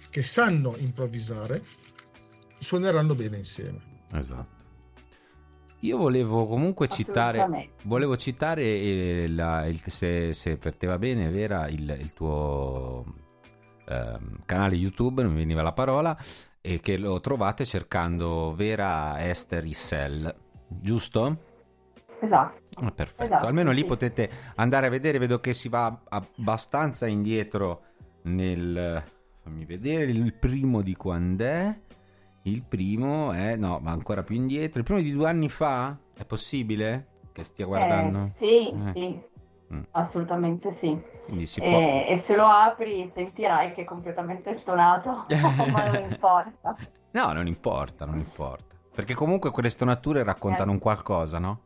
[0.10, 1.62] che sanno improvvisare,
[2.58, 3.82] suoneranno bene insieme.
[4.14, 4.54] Esatto.
[5.82, 11.68] Io volevo comunque citare, volevo citare il, il, se, se, per te va bene, Vera,
[11.68, 13.06] il, il tuo
[13.86, 16.18] eh, canale YouTube, non mi veniva la parola,
[16.66, 20.36] e che lo trovate cercando Vera Esther Issel,
[20.68, 21.38] giusto?
[22.20, 22.60] Esatto.
[22.84, 23.76] Ah, perfetto, esatto, almeno sì.
[23.76, 27.84] lì potete andare a vedere, vedo che si va abbastanza indietro
[28.24, 29.04] nel...
[29.44, 31.80] fammi vedere il primo di quando è.
[32.44, 34.80] Il primo è, no, ma ancora più indietro.
[34.80, 35.96] Il primo di due anni fa?
[36.18, 38.24] È possibile che stia guardando?
[38.24, 38.92] Eh, sì, eh.
[38.96, 39.22] sì.
[39.74, 39.82] Mm.
[39.92, 41.00] Assolutamente sì.
[41.28, 45.26] E, e, se lo apri sentirai che è completamente stonato,
[45.72, 46.76] ma non importa.
[47.12, 48.76] No, non importa, non importa.
[48.94, 50.74] Perché comunque quelle stonature raccontano eh.
[50.74, 51.60] un qualcosa, no?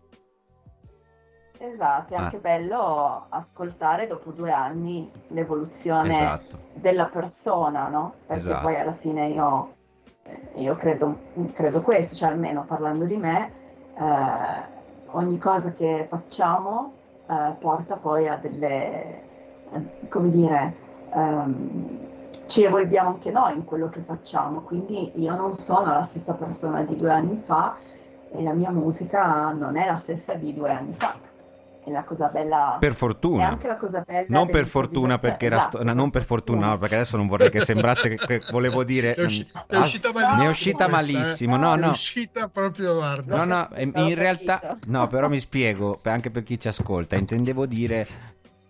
[1.62, 2.24] Esatto, è ah.
[2.24, 6.58] anche bello ascoltare dopo due anni l'evoluzione esatto.
[6.74, 8.14] della persona, no?
[8.26, 8.62] Perché esatto.
[8.62, 9.74] poi alla fine io,
[10.56, 11.20] io credo,
[11.54, 13.52] credo, questo, cioè almeno parlando di me,
[13.94, 16.94] eh, ogni cosa che facciamo
[17.30, 19.22] eh, porta poi a delle,
[19.72, 20.74] eh, come dire,
[21.14, 22.08] um,
[22.48, 26.84] ci evolviamo anche noi in quello che facciamo, quindi io non sono la stessa persona
[26.84, 27.78] di due anni fa
[28.32, 31.29] e la mia musica non è la stessa di due anni fa.
[31.90, 32.78] È la cosa bella.
[32.80, 33.42] Per fortuna.
[33.42, 34.26] È anche la cosa bella.
[34.30, 35.60] Non per fortuna perché era.
[35.60, 35.84] Sto...
[35.84, 39.16] No, non per fortuna, no, perché adesso non vorrei che sembrasse che, che volevo dire.
[39.16, 40.38] È, usci- è uscita malissimo.
[40.38, 41.58] Mi è uscita malissimo.
[41.58, 41.88] No, no.
[41.88, 43.44] È uscita proprio guarda.
[43.44, 44.78] No, no, in realtà.
[44.86, 47.16] No, però mi spiego, anche per chi ci ascolta.
[47.16, 48.08] Intendevo dire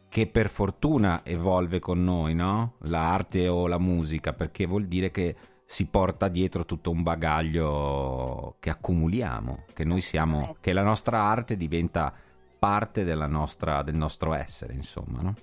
[0.08, 2.76] che per fortuna evolve con noi, no?
[2.84, 8.70] L'arte o la musica, perché vuol dire che si porta dietro tutto un bagaglio che
[8.70, 12.12] accumuliamo, che noi siamo, che la nostra arte diventa
[12.60, 15.34] parte nostra, del nostro essere, insomma, no?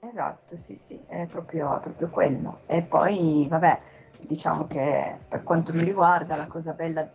[0.00, 2.60] Esatto, sì, sì, è proprio, proprio quello.
[2.66, 3.80] E poi, vabbè,
[4.20, 7.08] diciamo che per quanto mi riguarda, la cosa bella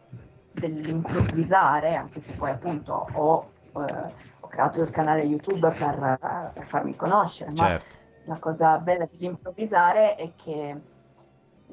[0.52, 6.20] dell'improvvisare, anche se poi appunto ho, eh, ho creato il canale YouTube per,
[6.54, 7.96] per farmi conoscere, ma certo.
[8.26, 10.80] la cosa bella dell'improvvisare è che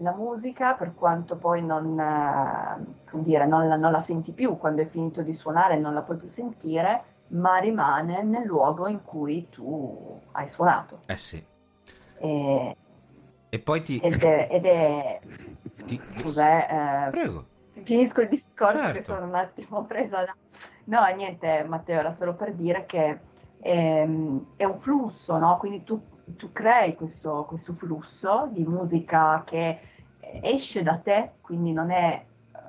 [0.00, 4.82] la musica, per quanto poi non, eh, dire, non, la, non la senti più quando
[4.82, 9.48] è finito di suonare, non la puoi più sentire, ma rimane nel luogo in cui
[9.50, 11.00] tu hai suonato.
[11.06, 11.44] Eh sì.
[12.18, 12.76] E,
[13.48, 13.98] e poi ti...
[13.98, 14.48] Ed è...
[14.50, 15.20] Ed è
[15.84, 16.00] ti...
[16.02, 17.46] Scusa, eh, Prego.
[17.82, 18.92] Finisco il discorso certo.
[18.92, 20.34] che sono un attimo presa da...
[20.84, 23.20] No, niente Matteo, era solo per dire che
[23.60, 25.56] è, ehm, è un flusso, no?
[25.58, 26.02] Quindi tu,
[26.36, 29.78] tu crei questo, questo flusso di musica che
[30.42, 32.24] esce da te, quindi non è,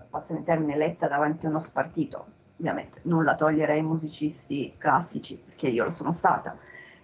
[0.10, 2.26] passami il termine, letta davanti a uno spartito.
[2.58, 6.56] Ovviamente nulla togliere ai musicisti classici, perché io lo sono stata,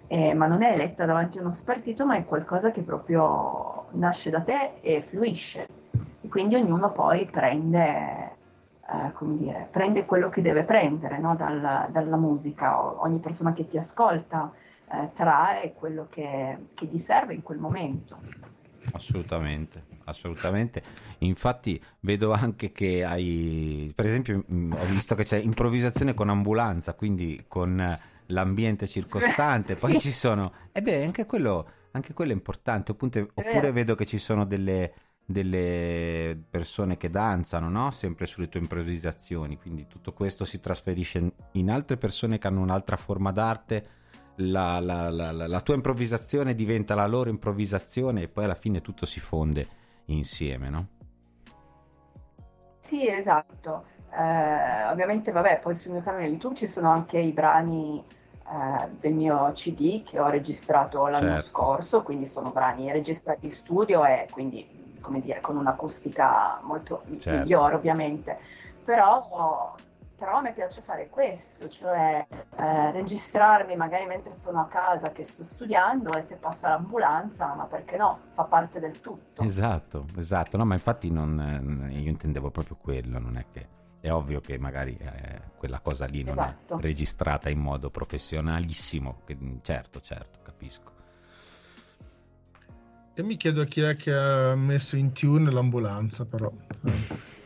[0.07, 4.29] eh, ma non è letta davanti a uno spartito, ma è qualcosa che proprio nasce
[4.29, 5.67] da te e fluisce.
[6.21, 8.35] E quindi ognuno poi prende,
[8.87, 11.35] eh, come dire, prende quello che deve prendere no?
[11.35, 13.01] Dal, dalla musica.
[13.01, 14.51] ogni persona che ti ascolta
[14.91, 18.19] eh, trae quello che, che gli serve in quel momento.
[18.93, 20.81] Assolutamente, assolutamente.
[21.19, 26.93] Infatti vedo anche che hai, per esempio, mm, ho visto che c'è improvvisazione con ambulanza,
[26.93, 30.53] quindi con l'ambiente circostante, poi ci sono...
[30.71, 34.45] E eh beh, anche quello, anche quello è importante, oppure, oppure vedo che ci sono
[34.45, 34.93] delle,
[35.25, 37.91] delle persone che danzano, no?
[37.91, 42.95] Sempre sulle tue improvvisazioni, quindi tutto questo si trasferisce in altre persone che hanno un'altra
[42.95, 43.87] forma d'arte,
[44.37, 49.05] la, la, la, la tua improvvisazione diventa la loro improvvisazione e poi alla fine tutto
[49.05, 49.67] si fonde
[50.05, 50.87] insieme, no?
[52.79, 53.85] Sì, esatto.
[54.11, 58.03] Eh, ovviamente, vabbè, poi sul mio canale YouTube ci sono anche i brani
[58.49, 61.47] eh, del mio CD che ho registrato l'anno certo.
[61.47, 67.39] scorso, quindi sono brani registrati in studio e quindi, come dire, con un'acustica molto certo.
[67.39, 68.37] migliore ovviamente.
[68.85, 69.75] Però,
[70.17, 72.25] però a me piace fare questo, cioè
[72.55, 77.65] eh, registrarmi magari mentre sono a casa che sto studiando e se passa l'ambulanza, ma
[77.65, 79.43] perché no, fa parte del tutto.
[79.43, 84.41] Esatto, esatto, no, ma infatti non, io intendevo proprio quello, non è che è ovvio
[84.41, 86.77] che magari eh, quella cosa lì non esatto.
[86.77, 90.91] è registrata in modo professionalissimo, che, certo, certo, capisco.
[93.13, 96.51] E mi chiedo chi è che ha messo in tune l'ambulanza, però.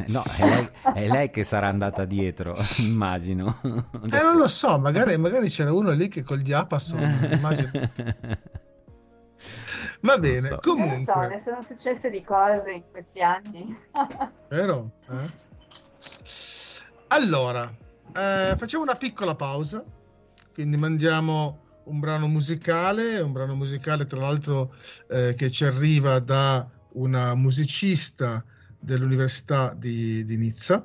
[0.00, 3.60] Eh, no, è lei, è lei, che sarà andata dietro, immagino.
[3.62, 4.16] Adesso...
[4.16, 7.70] Eh, non lo so, magari, magari, c'era uno lì che col diapason, immagino.
[10.02, 10.58] Va bene, so.
[10.60, 10.96] comunque.
[10.96, 13.76] Non so, ne sono successe di cose in questi anni.
[14.48, 14.92] Vero?
[15.10, 15.48] Eh?
[17.08, 17.70] Allora,
[18.16, 19.84] eh, facciamo una piccola pausa,
[20.54, 24.74] quindi mandiamo un brano musicale, un brano musicale tra l'altro
[25.08, 28.44] eh, che ci arriva da una musicista
[28.80, 30.84] dell'Università di, di Nizza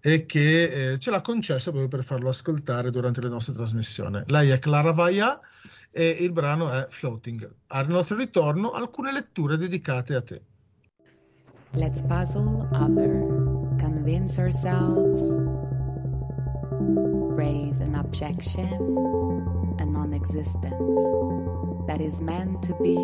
[0.00, 4.22] e che eh, ce l'ha concesso proprio per farlo ascoltare durante le nostre trasmissioni.
[4.26, 5.38] Lei è Clara Vaia
[5.90, 7.48] e il brano è Floating.
[7.68, 10.42] Al nostro ritorno alcune letture dedicate a te.
[11.72, 15.22] Let's puzzle other, convince ourselves,
[17.36, 18.66] raise an objection,
[19.78, 20.98] a non-existence
[21.86, 22.96] that is meant to be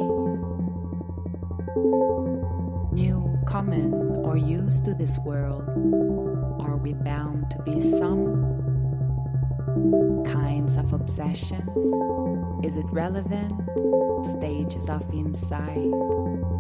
[3.46, 3.92] common,
[4.24, 5.62] or used to this world.
[6.60, 8.62] Are we bound to be some
[10.26, 11.84] kinds of obsessions?
[12.64, 13.52] Is it relevant?
[14.24, 15.92] Stages of insight.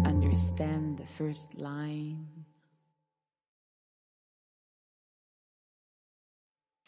[0.04, 2.26] Understand the first line.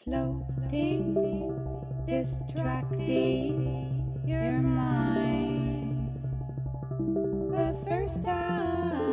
[0.03, 1.15] Floating,
[2.05, 3.57] distracting
[4.25, 6.13] your mind.
[7.51, 9.06] The first time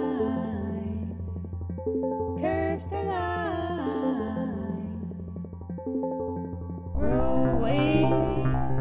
[2.40, 3.54] curves the line.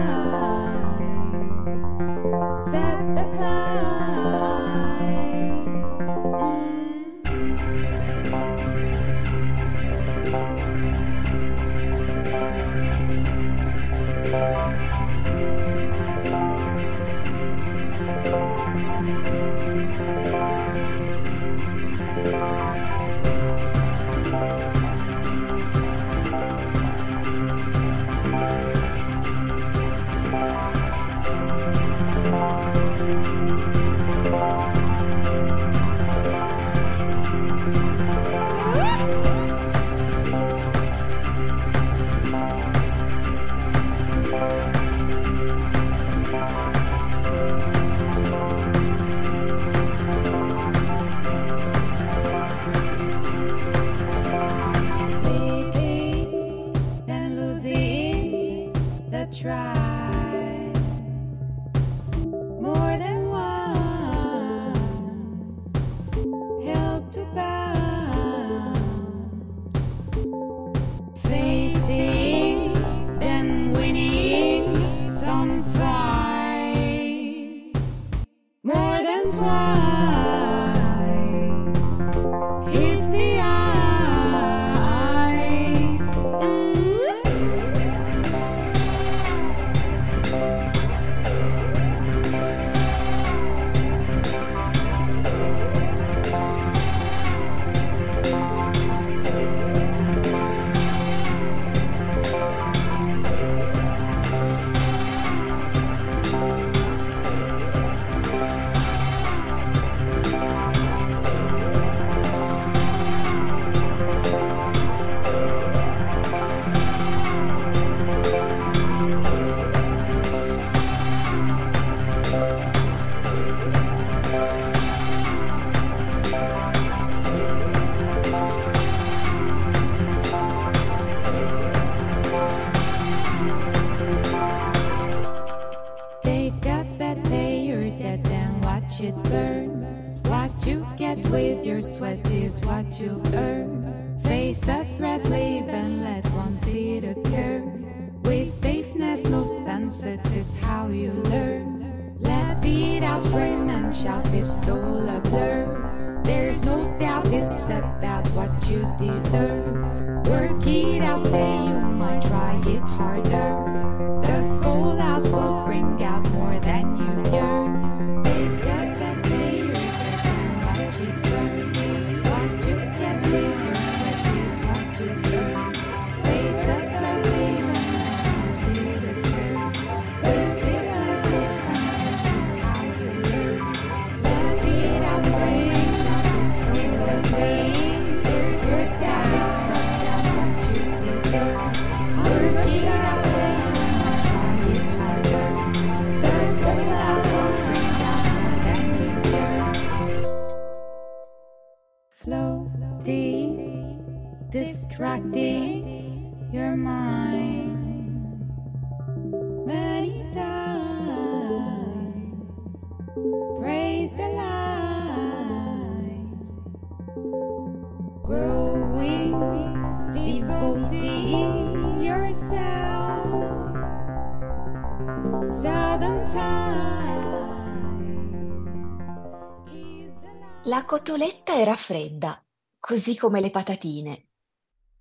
[230.87, 232.45] Cotoletta era fredda,
[232.79, 234.29] così come le patatine.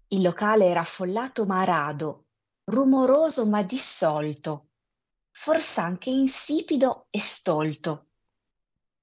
[0.07, 2.27] Il locale era affollato ma rado,
[2.71, 4.69] rumoroso ma dissolto,
[5.29, 8.07] fors'anche insipido e stolto.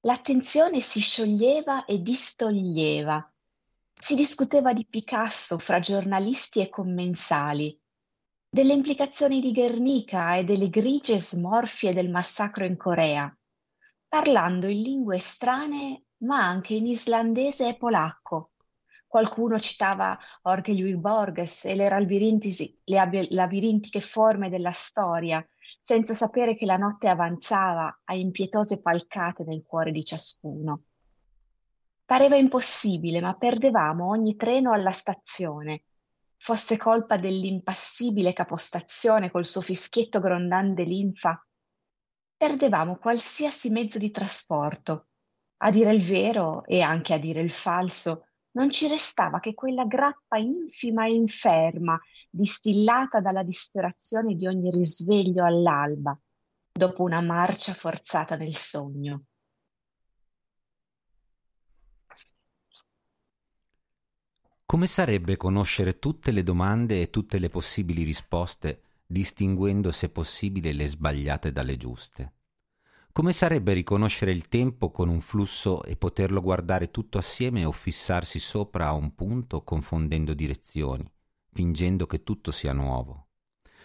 [0.01, 3.31] L'attenzione si scioglieva e distoglieva.
[3.93, 7.79] Si discuteva di Picasso fra giornalisti e commensali,
[8.49, 13.37] delle implicazioni di Guernica e delle grigie smorfie del massacro in Corea,
[14.09, 18.51] parlando in lingue strane ma anche in islandese e polacco.
[19.07, 25.45] Qualcuno citava Jorge Luis Borges e le labirintiche forme della storia,
[25.81, 30.83] senza sapere che la notte avanzava a impietose falcate nel cuore di ciascuno.
[32.05, 35.85] Pareva impossibile, ma perdevamo ogni treno alla stazione.
[36.37, 41.45] Fosse colpa dell'impassibile capostazione col suo fischietto grondante linfa,
[42.37, 45.10] perdevamo qualsiasi mezzo di trasporto
[45.63, 49.85] a dire il vero e anche a dire il falso, non ci restava che quella
[49.85, 51.99] grappa infima e inferma,
[52.31, 56.19] distillata dalla disperazione di ogni risveglio all'alba,
[56.73, 59.25] dopo una marcia forzata nel sogno.
[64.65, 70.87] Come sarebbe conoscere tutte le domande e tutte le possibili risposte, distinguendo se possibile le
[70.87, 72.35] sbagliate dalle giuste?
[73.13, 78.39] Come sarebbe riconoscere il tempo con un flusso e poterlo guardare tutto assieme o fissarsi
[78.39, 81.11] sopra a un punto confondendo direzioni,
[81.51, 83.31] fingendo che tutto sia nuovo?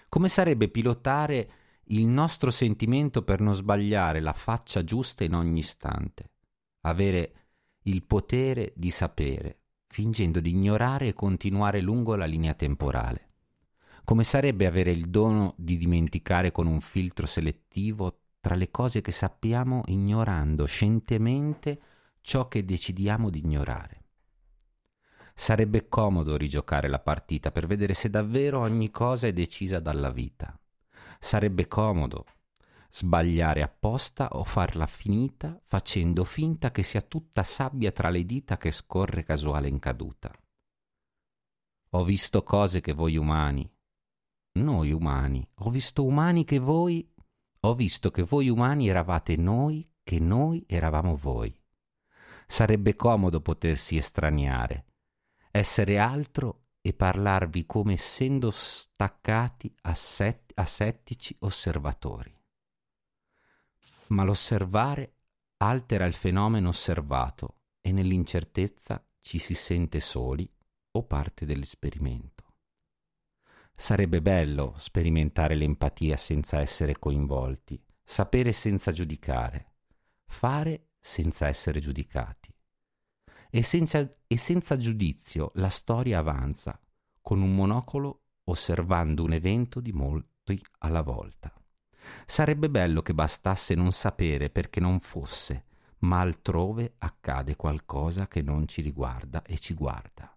[0.09, 1.49] Come sarebbe pilotare
[1.85, 6.29] il nostro sentimento per non sbagliare la faccia giusta in ogni istante?
[6.81, 7.33] Avere
[7.85, 13.31] il potere di sapere, fingendo di ignorare e continuare lungo la linea temporale.
[14.03, 19.11] Come sarebbe avere il dono di dimenticare con un filtro selettivo tra le cose che
[19.11, 21.81] sappiamo ignorando scientemente
[22.21, 24.03] ciò che decidiamo di ignorare.
[25.33, 30.55] Sarebbe comodo rigiocare la partita per vedere se davvero ogni cosa è decisa dalla vita.
[31.19, 32.25] Sarebbe comodo
[32.91, 38.69] sbagliare apposta o farla finita facendo finta che sia tutta sabbia tra le dita che
[38.69, 40.31] scorre casuale in caduta.
[41.89, 43.67] Ho visto cose che voi umani,
[44.59, 47.11] noi umani, ho visto umani che voi,
[47.67, 51.53] ho visto che voi umani eravate noi, che noi eravamo voi.
[52.47, 54.85] Sarebbe comodo potersi estraniare,
[55.51, 62.35] essere altro e parlarvi come essendo staccati a, set- a settici osservatori
[64.07, 65.13] ma l'osservare
[65.57, 70.49] altera il fenomeno osservato e nell'incertezza ci si sente soli
[70.91, 72.44] o parte dell'esperimento.
[73.75, 79.73] Sarebbe bello sperimentare l'empatia senza essere coinvolti, sapere senza giudicare,
[80.25, 82.53] fare senza essere giudicati.
[83.49, 86.79] E senza, e senza giudizio la storia avanza,
[87.21, 91.53] con un monocolo osservando un evento di molti alla volta.
[92.25, 95.65] Sarebbe bello che bastasse non sapere perché non fosse,
[95.99, 100.35] ma altrove accade qualcosa che non ci riguarda e ci guarda.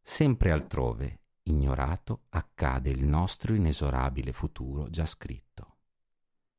[0.00, 5.76] Sempre altrove, ignorato, accade il nostro inesorabile futuro già scritto.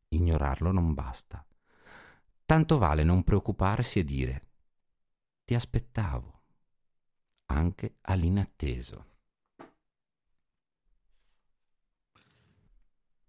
[0.09, 1.45] Ignorarlo non basta.
[2.45, 4.47] Tanto vale non preoccuparsi e dire
[5.45, 6.41] ti aspettavo,
[7.47, 9.05] anche all'inatteso.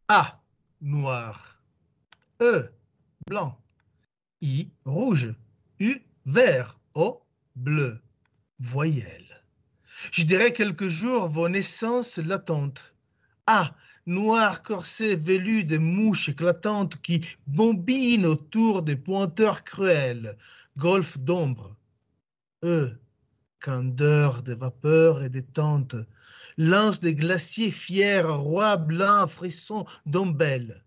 [0.06, 0.40] Ah!
[0.80, 1.36] noir.
[2.38, 2.72] E,
[3.26, 3.56] blanc.
[4.40, 5.36] I, rouge.
[5.78, 6.78] U, vert.
[6.94, 8.00] O, bleu.
[8.56, 9.39] Voyelle.
[10.10, 12.94] Je dirais quelques jours vos naissances latentes.
[13.46, 13.74] A,
[14.06, 20.36] noir corset velu de mouches éclatantes qui bombinent autour des pointeurs cruels,
[20.76, 21.76] golfe d'ombre.
[22.64, 22.98] E,
[23.60, 25.96] candeur de vapeur et détente,
[26.56, 30.84] lance des glaciers fiers, roi blanc, frisson d'ombelle.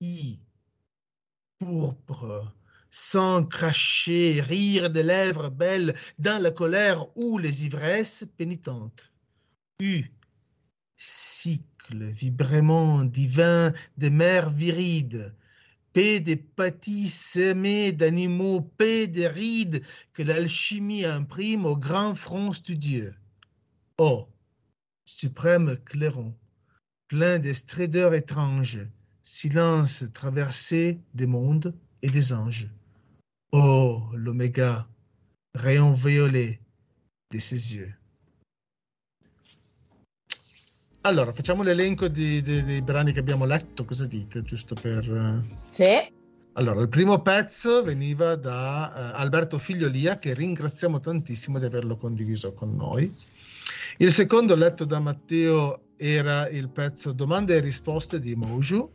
[0.00, 0.38] I,
[1.58, 2.52] pourpre,
[2.92, 9.10] sang craché, rire des lèvres belles dans la colère ou les ivresses pénitentes.
[9.80, 10.04] U,
[10.94, 15.34] cycle, vibrement divin des mers virides,
[15.94, 19.82] P des pâtis semés d'animaux, P des rides
[20.12, 23.14] que l'alchimie imprime au grand front studieux.
[23.96, 24.28] O,
[25.06, 26.34] suprême clairon,
[27.08, 28.86] plein des strideurs étranges,
[29.22, 32.68] silence traversé des mondes et des anges.
[33.54, 34.88] Oh, l'oméga,
[35.52, 36.58] rayon violet
[37.30, 37.92] de ses yeux.
[41.02, 44.42] Allora, facciamo l'elenco di, di, dei brani che abbiamo letto, cosa dite?
[44.42, 45.06] Giusto per...
[45.06, 46.12] Eh, sì.
[46.54, 52.54] Allora, il primo pezzo veniva da uh, Alberto Figliolia, che ringraziamo tantissimo di averlo condiviso
[52.54, 53.14] con noi.
[53.98, 58.90] Il secondo letto da Matteo era il pezzo Domande e risposte di Moju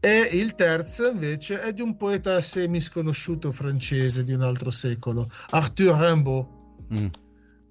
[0.00, 5.96] e il terzo invece è di un poeta semisconosciuto francese di un altro secolo, Arthur
[5.98, 6.46] Rimbaud.
[6.92, 7.06] Mm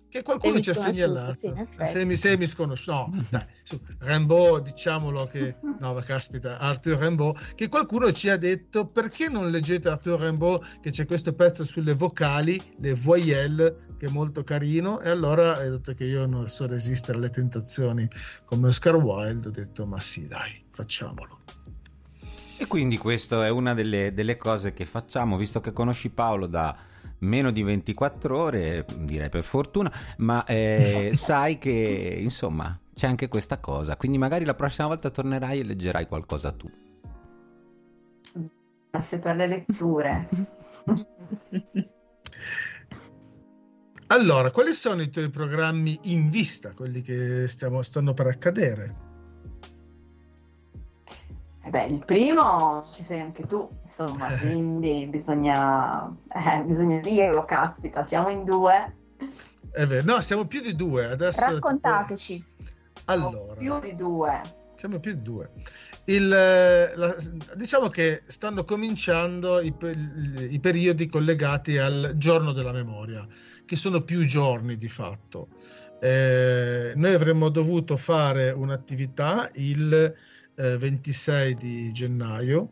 [0.10, 1.54] che qualcuno ci ha segnalato.
[1.86, 3.10] Semi, semi sconosciuto.
[3.12, 5.56] No, dai, su, Rimbaud, diciamolo che...
[5.80, 10.90] No, caspita, Arthur Rimbaud, che qualcuno ci ha detto perché non leggete Arthur Rimbaud che
[10.90, 16.06] c'è questo pezzo sulle vocali, le voyelle, che è molto carino, e allora, dato che
[16.06, 18.10] io non so resistere alle tentazioni
[18.46, 21.42] come Oscar Wilde, ho detto, ma sì, dai, facciamolo.
[22.62, 26.76] E quindi questa è una delle, delle cose che facciamo, visto che conosci Paolo da
[27.20, 33.60] meno di 24 ore, direi per fortuna, ma eh, sai che insomma c'è anche questa
[33.60, 36.70] cosa, quindi magari la prossima volta tornerai e leggerai qualcosa tu.
[38.92, 40.28] Grazie per le letture.
[44.08, 49.08] allora, quali sono i tuoi programmi in vista, quelli che stiamo, stanno per accadere?
[51.70, 54.40] Eh beh, il primo ci sei anche tu, insomma, eh.
[54.42, 58.96] quindi bisogna, eh, bisogna dirlo, caspita, siamo in due.
[59.72, 61.06] È vero, no, siamo più di due.
[61.06, 62.44] Adesso Raccontateci.
[62.58, 62.72] Tipo...
[63.06, 64.42] Allora, più di due.
[64.74, 65.52] Siamo più di due.
[66.06, 67.16] Il, la,
[67.54, 69.72] diciamo che stanno cominciando i,
[70.50, 73.28] i, periodi collegati al giorno della memoria,
[73.64, 75.50] che sono più giorni di fatto.
[76.02, 80.16] Eh, noi avremmo dovuto fare un'attività il
[80.78, 82.72] 26 eh, di gennaio,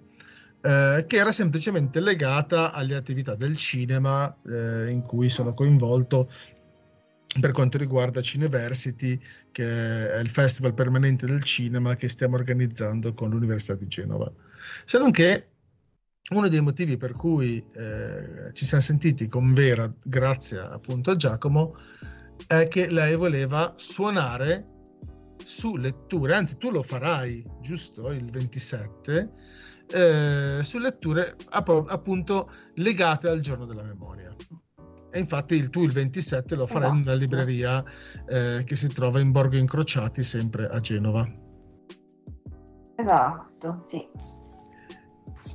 [0.61, 6.29] eh, che era semplicemente legata alle attività del cinema eh, in cui sono coinvolto
[7.39, 9.19] per quanto riguarda Cineversity,
[9.51, 14.31] che è il festival permanente del cinema che stiamo organizzando con l'Università di Genova.
[14.85, 15.49] Se non che
[16.31, 21.77] uno dei motivi per cui eh, ci siamo sentiti con Vera, grazie appunto a Giacomo,
[22.47, 24.76] è che lei voleva suonare
[25.47, 29.31] su letture, anzi tu lo farai, giusto, il 27,
[29.93, 34.35] eh, su letture app- appunto legate al giorno della memoria.
[35.09, 36.97] E infatti il, tu il 27 lo farai esatto.
[36.97, 37.83] in una libreria
[38.27, 41.25] eh, che si trova in Borgo Incrociati, sempre a Genova.
[42.97, 44.05] Esatto, sì.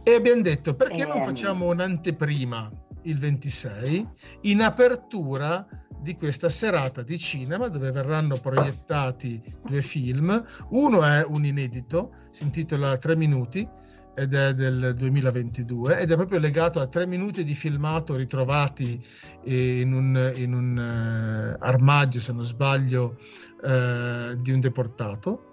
[0.05, 1.07] E abbiamo detto perché e...
[1.07, 1.25] non ehm.
[1.27, 4.09] facciamo un'anteprima il 26
[4.43, 5.67] in apertura
[6.01, 10.45] di questa serata di cinema dove verranno proiettati due film.
[10.71, 13.69] Uno è un inedito, si intitola Tre minuti
[14.15, 19.03] ed è del 2022 ed è proprio legato a tre minuti di filmato ritrovati
[19.45, 23.19] in un, in un uh, armadio, se non sbaglio,
[23.63, 25.52] uh, di un deportato.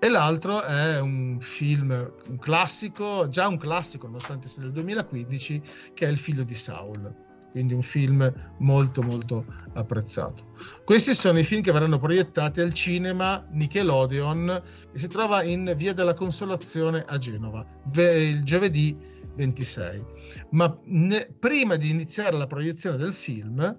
[0.00, 1.90] E l'altro è un film,
[2.28, 5.62] un classico, già un classico nonostante sia del 2015,
[5.94, 9.44] che è Il figlio di Saul quindi un film molto molto
[9.74, 10.52] apprezzato.
[10.84, 15.92] Questi sono i film che verranno proiettati al cinema Nickelodeon che si trova in Via
[15.92, 18.96] della Consolazione a Genova il giovedì
[19.34, 20.04] 26.
[20.50, 23.76] Ma ne, prima di iniziare la proiezione del film,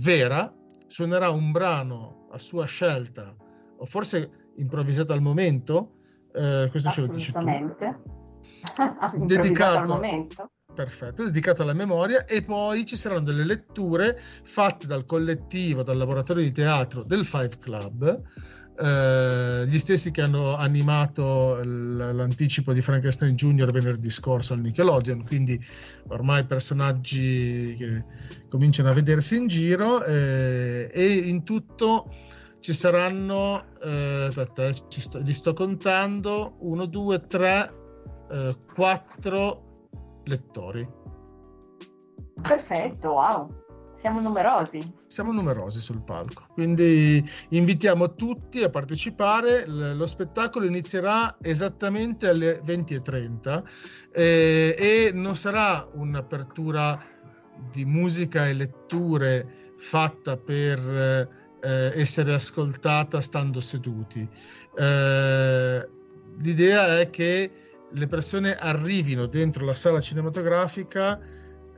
[0.00, 0.52] Vera
[0.86, 3.34] suonerà un brano a sua scelta
[3.76, 5.92] o forse improvvisato al momento,
[6.34, 7.40] eh, questo ce lo dici tu.
[9.24, 15.04] dedicato al momento perfetto, dedicato alla memoria e poi ci saranno delle letture fatte dal
[15.04, 18.22] collettivo, dal laboratorio di teatro del Five Club,
[18.80, 23.72] eh, gli stessi che hanno animato l'anticipo di Frankenstein Jr.
[23.72, 25.60] venerdì scorso al Nickelodeon, quindi
[26.08, 28.04] ormai personaggi che
[28.48, 32.06] cominciano a vedersi in giro eh, e in tutto
[32.68, 37.74] ci saranno, eh, aspetta, eh, sto, li sto contando, 1, 2, 3,
[38.74, 39.62] 4
[40.24, 40.86] lettori.
[42.42, 43.48] Perfetto, wow.
[43.96, 44.96] Siamo numerosi.
[45.06, 49.64] Siamo numerosi sul palco, quindi invitiamo tutti a partecipare.
[49.66, 53.64] Lo spettacolo inizierà esattamente alle 20.30
[54.12, 57.02] eh, e non sarà un'apertura
[57.72, 64.26] di musica e letture fatta per eh, essere ascoltata stando seduti.
[64.76, 65.88] Eh,
[66.38, 67.50] l'idea è che
[67.90, 71.20] le persone arrivino dentro la sala cinematografica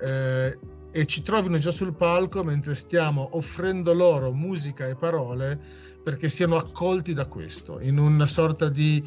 [0.01, 0.59] eh,
[0.93, 5.59] e ci trovino già sul palco mentre stiamo offrendo loro musica e parole
[6.03, 9.03] perché siano accolti da questo, in una sorta di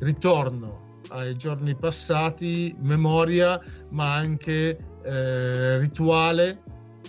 [0.00, 3.60] ritorno ai giorni passati, memoria,
[3.90, 6.62] ma anche eh, rituale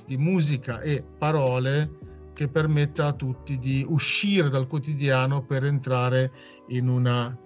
[0.05, 1.98] di musica e parole
[2.39, 6.31] che permetta a tutti di uscire dal quotidiano per entrare
[6.67, 7.37] in una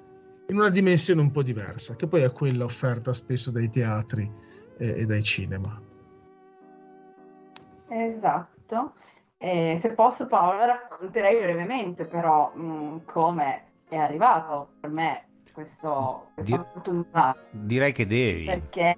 [0.49, 4.31] in una dimensione un po' diversa, che poi è quella offerta spesso dai teatri
[4.77, 5.81] e, e dai cinema.
[7.87, 8.93] Esatto.
[9.39, 16.27] Eh, se posso Paolo racconterei brevemente però mh, mm, come è arrivato per me questo,
[16.35, 17.35] questa Dir- opportunità.
[17.49, 18.45] Direi che devi.
[18.45, 18.95] Perché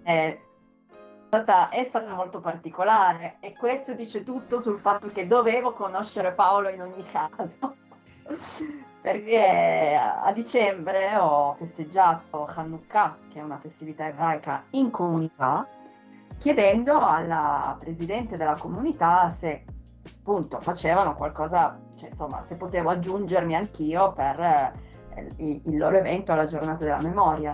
[1.44, 6.70] stata, è stata molto particolare e questo dice tutto sul fatto che dovevo conoscere Paolo
[6.70, 7.76] in ogni caso
[9.02, 15.68] perché a dicembre ho festeggiato Hanukkah, che è una festività ebraica in comunità,
[16.40, 19.64] chiedendo alla presidente della comunità se
[20.08, 24.74] appunto facevano qualcosa, cioè insomma se potevo aggiungermi anch'io per eh,
[25.38, 27.54] il, il loro evento alla giornata della memoria.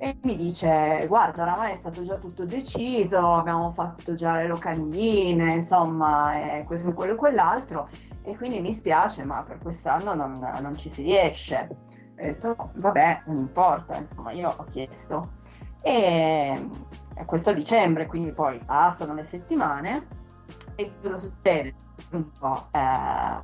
[0.00, 5.52] E mi dice, guarda, oramai è stato già tutto deciso, abbiamo fatto già le locandine,
[5.52, 7.88] insomma, e questo, quello e quell'altro
[8.22, 11.68] e quindi mi spiace, ma per quest'anno non, non ci si riesce.
[11.70, 15.36] Ho detto, vabbè, non importa, insomma, io ho chiesto.
[15.80, 16.68] E,
[17.14, 20.06] e questo dicembre, quindi poi passano le settimane
[20.76, 21.74] e cosa succede?
[22.10, 23.42] Un po', eh,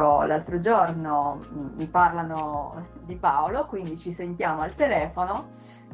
[0.00, 1.40] l'altro giorno
[1.76, 5.50] mi parlano di Paolo, quindi ci sentiamo al telefono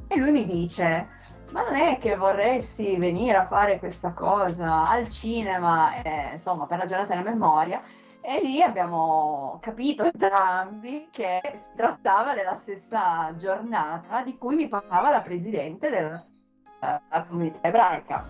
[0.07, 1.09] e lui mi dice
[1.53, 6.79] ma non è che vorresti venire a fare questa cosa al cinema, eh, insomma, per
[6.79, 7.83] la giornata della memoria?
[8.21, 15.11] E lì abbiamo capito entrambi che si trattava della stessa giornata di cui mi parlava
[15.11, 16.23] la presidente della,
[16.79, 18.29] della comunità ebraica.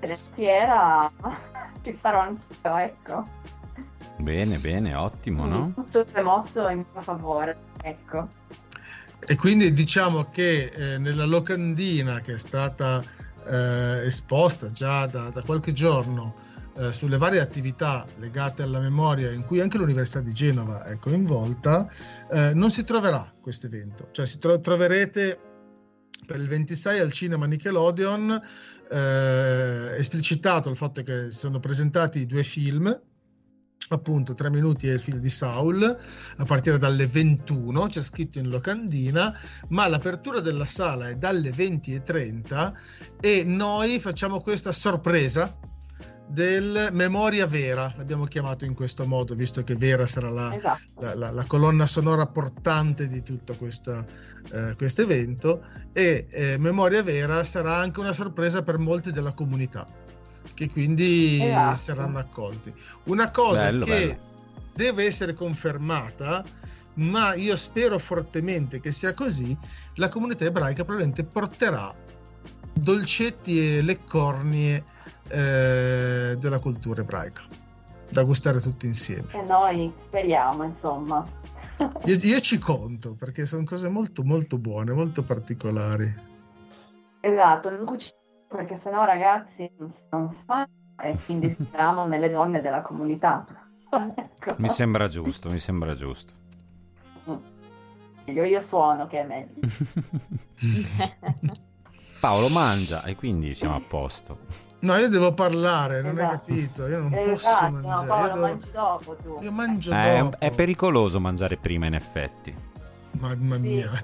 [0.00, 1.10] E era
[1.82, 3.24] ci sarò anch'io, ecco.
[4.18, 5.72] Bene, bene, ottimo, no?
[5.74, 8.28] Tutto è mosso in mio favore, ecco.
[9.18, 13.02] E quindi diciamo che eh, nella locandina che è stata
[13.46, 19.44] eh, esposta già da, da qualche giorno eh, sulle varie attività legate alla memoria in
[19.44, 21.88] cui anche l'Università di Genova è coinvolta,
[22.30, 25.38] eh, non si troverà questo evento, cioè si tro- troverete
[26.26, 28.40] per il 26 al cinema Nickelodeon
[28.90, 33.00] eh, esplicitato il fatto che sono presentati due film
[33.88, 35.82] appunto 3 minuti è il figlio di Saul
[36.36, 39.36] a partire dalle 21 c'è scritto in locandina
[39.68, 42.72] ma l'apertura della sala è dalle 20.30
[43.20, 45.56] e noi facciamo questa sorpresa
[46.30, 51.00] del Memoria Vera, l'abbiamo chiamato in questo modo, visto che Vera sarà la, esatto.
[51.00, 54.06] la, la, la colonna sonora portante di tutto questo
[54.52, 59.84] eh, evento e eh, Memoria Vera sarà anche una sorpresa per molti della comunità
[60.54, 61.76] che quindi esatto.
[61.76, 62.72] saranno accolti.
[63.04, 64.18] Una cosa bello, che bello.
[64.74, 66.44] deve essere confermata,
[66.94, 69.56] ma io spero fortemente che sia così,
[69.94, 71.94] la comunità ebraica probabilmente porterà
[72.72, 74.84] dolcetti e le cornie
[75.28, 77.42] eh, della cultura ebraica
[78.10, 79.28] da gustare tutti insieme.
[79.32, 81.24] E noi speriamo, insomma.
[82.04, 86.28] io, io ci conto perché sono cose molto molto buone, molto particolari.
[87.20, 88.19] Esatto, non cuciniamo
[88.50, 89.70] perché sennò ragazzi
[90.10, 90.68] non si fa
[91.00, 93.46] e quindi siamo nelle donne della comunità.
[93.88, 94.56] ecco.
[94.58, 96.32] Mi sembra giusto, mi sembra giusto.
[98.24, 99.60] Io, io suono che è meglio.
[102.20, 104.38] Paolo mangia e quindi siamo a posto.
[104.80, 106.32] No, io devo parlare, non esatto.
[106.32, 106.86] hai capito?
[106.86, 107.96] Io non esatto, posso mangiare.
[107.96, 108.46] No, Paolo, io devo...
[108.46, 109.38] mangi dopo tu.
[109.40, 110.38] Io mangio eh, dopo.
[110.38, 112.54] È pericoloso mangiare prima, in effetti.
[113.18, 113.90] Mamma mia,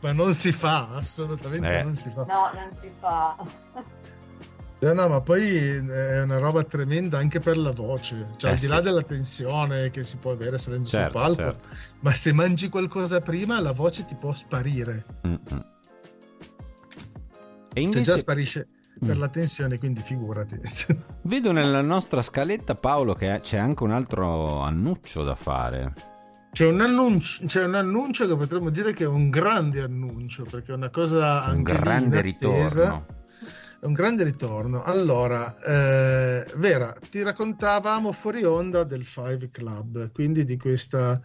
[0.00, 1.82] ma non si fa, assolutamente eh.
[1.82, 2.24] non si fa.
[2.24, 3.36] No, non si fa.
[4.78, 8.60] No, no, ma poi è una roba tremenda anche per la voce, cioè eh, al
[8.60, 11.68] di là della tensione che si può avere salendo certo, sul palco, certo.
[12.00, 15.06] ma se mangi qualcosa prima la voce ti può sparire.
[15.26, 15.64] Mm-mm.
[17.72, 18.04] E invece...
[18.04, 19.20] Cioè già sparisce per mm.
[19.20, 20.60] la tensione, quindi figurati.
[21.22, 26.15] Vedo nella nostra scaletta, Paolo, che c'è anche un altro annuccio da fare.
[26.56, 30.72] C'è un, annuncio, c'è un annuncio che potremmo dire che è un grande annuncio, perché
[30.72, 33.06] è una cosa un grande ritorno.
[33.78, 34.82] È un grande ritorno.
[34.82, 41.20] Allora, eh, Vera, ti raccontavamo fuori onda del Five Club, quindi di questa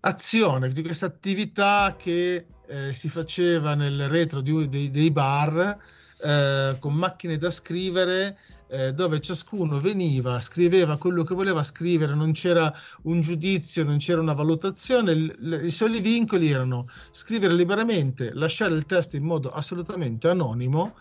[0.00, 5.78] azione, di questa attività che eh, si faceva nel retro di, dei, dei bar
[6.20, 8.36] eh, con macchine da scrivere
[8.68, 14.20] eh, dove ciascuno veniva, scriveva quello che voleva scrivere, non c'era un giudizio, non c'era
[14.20, 20.28] una valutazione, il, i soli vincoli erano scrivere liberamente, lasciare il testo in modo assolutamente
[20.28, 20.94] anonimo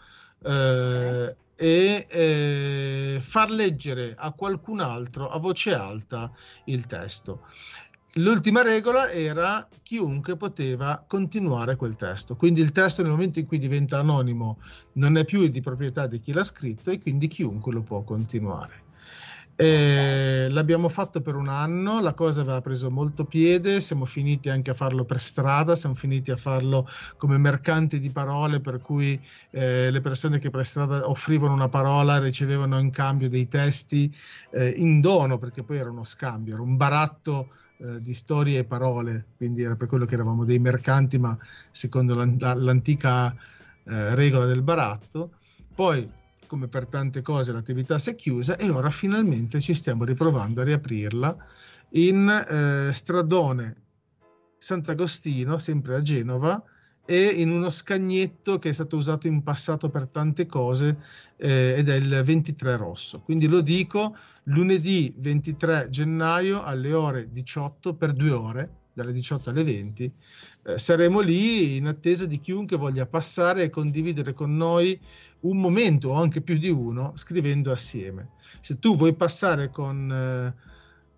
[0.43, 6.32] eh, e eh, far leggere a qualcun altro a voce alta
[6.66, 7.45] il testo.
[8.18, 13.57] L'ultima regola era chiunque poteva continuare quel testo, quindi il testo nel momento in cui
[13.57, 14.59] diventa anonimo
[14.93, 18.82] non è più di proprietà di chi l'ha scritto e quindi chiunque lo può continuare.
[19.55, 24.70] Eh, l'abbiamo fatto per un anno, la cosa aveva preso molto piede, siamo finiti anche
[24.70, 26.88] a farlo per strada, siamo finiti a farlo
[27.18, 32.20] come mercanti di parole, per cui eh, le persone che per strada offrivano una parola
[32.20, 34.16] ricevevano in cambio dei testi
[34.51, 37.47] eh, in dono, perché poi era uno scambio, era un baratto
[37.84, 41.38] eh, di storie e parole, quindi era per quello che eravamo dei mercanti, ma
[41.69, 43.36] secondo l'antica
[43.84, 45.31] eh, regola del baratto.
[45.75, 46.09] Poi,
[46.47, 50.63] come per tante cose, l'attività si è chiusa e ora finalmente ci stiamo riprovando a
[50.63, 51.36] riaprirla
[51.89, 53.75] in eh, Stradone
[54.57, 56.63] Sant'Agostino, sempre a Genova,
[57.06, 60.97] e in uno scagnetto che è stato usato in passato per tante cose
[61.38, 63.20] eh, ed è il 23 rosso.
[63.22, 69.64] Quindi lo dico lunedì 23 gennaio alle ore 18 per due ore, dalle 18 alle
[69.64, 70.12] 20.
[70.66, 74.97] Eh, saremo lì in attesa di chiunque voglia passare e condividere con noi
[75.41, 78.30] un momento o anche più di uno scrivendo assieme.
[78.62, 80.54] Se tu vuoi passare con, eh,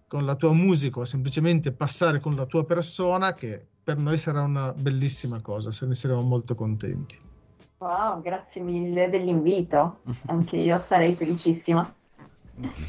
[0.08, 4.42] con la tua musica o semplicemente passare con la tua persona, che per noi sarà
[4.42, 7.20] una bellissima cosa, se ne saremo molto contenti.
[7.78, 11.94] Wow, grazie mille dell'invito, anche io sarei felicissima.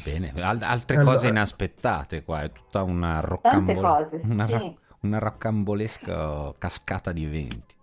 [0.03, 1.15] Bene, Al- altre allora.
[1.15, 4.51] cose inaspettate qua, è tutta una, roccambol- cose, una, sì.
[4.53, 7.75] ra- una roccambolesca cascata di eventi.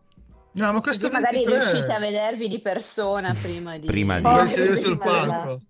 [0.53, 1.59] No, ma questo magari 23...
[1.59, 3.87] riuscite a vedervi di persona prima di...
[3.87, 4.23] Prima di...
[4.23, 5.61] Poi sedere sul palco.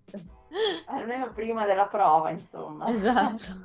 [0.87, 2.87] Almeno prima della prova, insomma.
[2.89, 3.63] Esatto.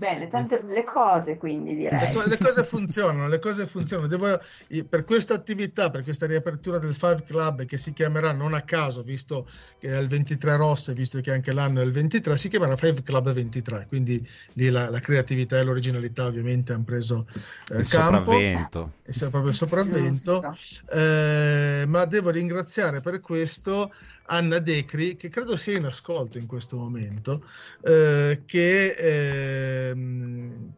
[0.00, 2.14] Bene, tante le cose quindi direi.
[2.14, 4.08] Le, le cose funzionano, le cose funzionano.
[4.08, 4.40] Devo,
[4.88, 9.02] per questa attività, per questa riapertura del Five Club che si chiamerà non a caso,
[9.02, 9.46] visto
[9.78, 12.76] che è il 23 rosso e visto che anche l'anno è il 23, si chiamerà
[12.76, 13.88] Five Club 23.
[13.88, 17.26] Quindi lì la, la creatività e l'originalità ovviamente hanno preso
[17.68, 18.32] eh, il campo.
[18.32, 18.92] sopravvento.
[19.04, 20.56] E proprio il sopravvento.
[20.92, 23.92] Eh, ma devo ringraziare per questo
[24.26, 27.44] Anna Decri, che credo sia in ascolto in questo momento,
[27.82, 29.92] eh, che eh,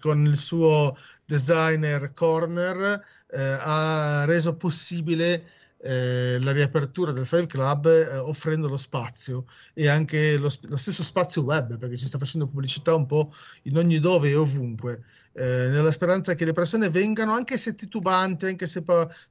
[0.00, 7.86] con il suo designer corner eh, ha reso possibile eh, la riapertura del Five Club
[7.86, 12.46] eh, offrendo lo spazio e anche lo, lo, stesso spazio web perché ci sta facendo
[12.46, 17.32] pubblicità un po' in ogni dove e ovunque eh, nella speranza che le persone vengano
[17.32, 18.84] anche se titubanti anche se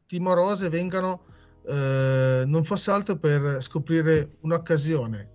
[0.06, 1.24] timorose vengano
[1.68, 5.30] eh, non fosse altro per scoprire un'occasione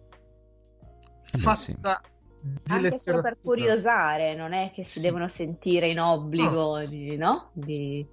[1.32, 2.72] eh fatta sì.
[2.72, 5.06] anche solo per curiosare non è che si sì.
[5.06, 6.86] devono sentire in obbligo no.
[6.86, 7.50] di, no?
[7.52, 8.06] di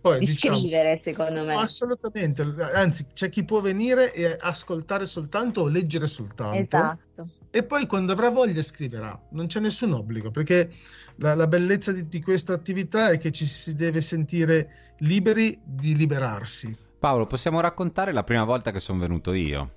[0.00, 1.54] poi, di diciamo, scrivere, secondo me.
[1.54, 2.42] Assolutamente,
[2.72, 6.60] anzi c'è chi può venire e ascoltare soltanto o leggere soltanto.
[6.60, 7.28] Esatto.
[7.50, 10.70] E poi quando avrà voglia scriverà, non c'è nessun obbligo, perché
[11.16, 15.96] la, la bellezza di, di questa attività è che ci si deve sentire liberi di
[15.96, 16.76] liberarsi.
[16.98, 19.74] Paolo, possiamo raccontare la prima volta che sono venuto io?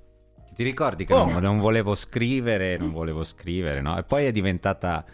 [0.54, 1.32] Ti ricordi che oh.
[1.32, 3.98] non, non, volevo scrivere, non volevo scrivere, no?
[3.98, 5.06] E poi è diventata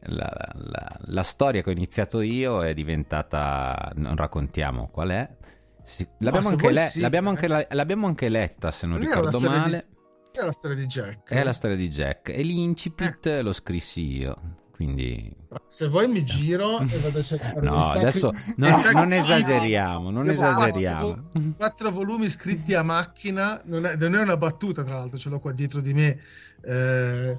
[0.00, 5.28] la, la, la, storia che ho iniziato io è diventata, non raccontiamo qual è,
[5.82, 7.32] sì, l'abbiamo, anche le, sì, l'abbiamo, eh.
[7.32, 9.86] anche, l'abbiamo, anche letta se non, non ricordo male.
[10.32, 11.30] Di, è la storia di Jack.
[11.30, 13.42] È la storia di Jack e l'incipit eh.
[13.42, 14.64] lo scrissi io.
[14.76, 15.34] Quindi...
[15.68, 21.30] Se vuoi mi giro e vado a cercare No, adesso non, non, esageriamo, non esageriamo.
[21.56, 25.40] Quattro volumi scritti a macchina, non è, non è, una battuta tra l'altro, ce l'ho
[25.40, 26.20] qua dietro di me.
[26.62, 27.38] Eh,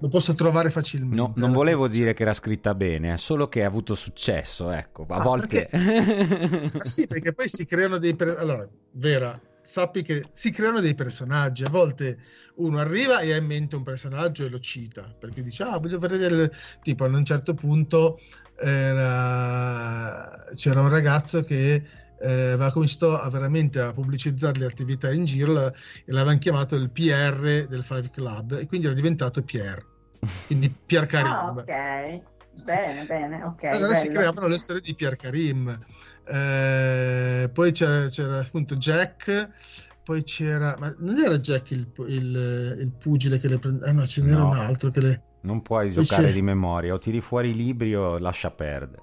[0.00, 1.16] lo posso trovare facilmente.
[1.16, 5.16] No, non volevo dire che era scritta bene, solo che ha avuto successo, ecco, a
[5.16, 5.68] ah, volte...
[5.68, 6.78] Perché...
[6.78, 8.16] ah, sì, perché poi si creano dei...
[8.38, 12.18] Allora, Vera, sappi che si creano dei personaggi, a volte
[12.56, 15.98] uno arriva e ha in mente un personaggio e lo cita, perché dice, ah, voglio
[15.98, 16.52] vedere...
[16.82, 18.20] Tipo, a un certo punto
[18.58, 20.46] era...
[20.54, 21.82] c'era un ragazzo che
[22.22, 26.76] eh, aveva cominciato a veramente a pubblicizzare le attività in giro la, e l'avevano chiamato
[26.76, 29.84] il PR del Five Club e quindi era diventato PR,
[30.46, 31.32] quindi Pier Karim.
[31.32, 32.22] Ah, ok,
[32.64, 33.64] bene, bene, ok.
[33.64, 33.94] Allora bello.
[33.94, 35.78] si creavano le storie di Pier Karim.
[36.24, 39.48] Eh, poi c'era, c'era, appunto Jack,
[40.04, 44.06] poi c'era, ma non era Jack il, il, il pugile che le prendeva, ah no,
[44.06, 44.50] ce n'era no.
[44.50, 46.32] un altro che le non puoi Poi giocare c'è...
[46.32, 49.02] di memoria, o tiri fuori i libri o lascia perdere.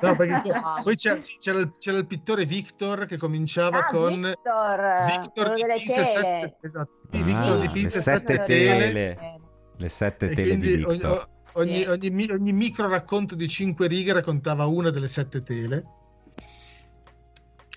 [0.00, 0.52] no, perché
[0.82, 6.04] poi c'era, c'era, il, c'era, il, pittore Victor che cominciava ah, con Victor, Victor dipinse
[6.04, 8.92] sette, esatto, ah, Victor dipinse sette, sette tele.
[8.92, 9.40] tele.
[9.76, 11.10] Le sette tele di Victor.
[11.10, 11.20] Ogni,
[11.54, 15.84] ogni, ogni, ogni micro racconto di cinque righe raccontava una delle sette tele.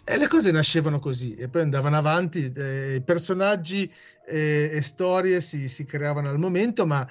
[0.05, 3.89] E le cose nascevano così e poi andavano avanti, eh, i personaggi
[4.27, 7.07] eh, e storie si, si, creavano al momento, ma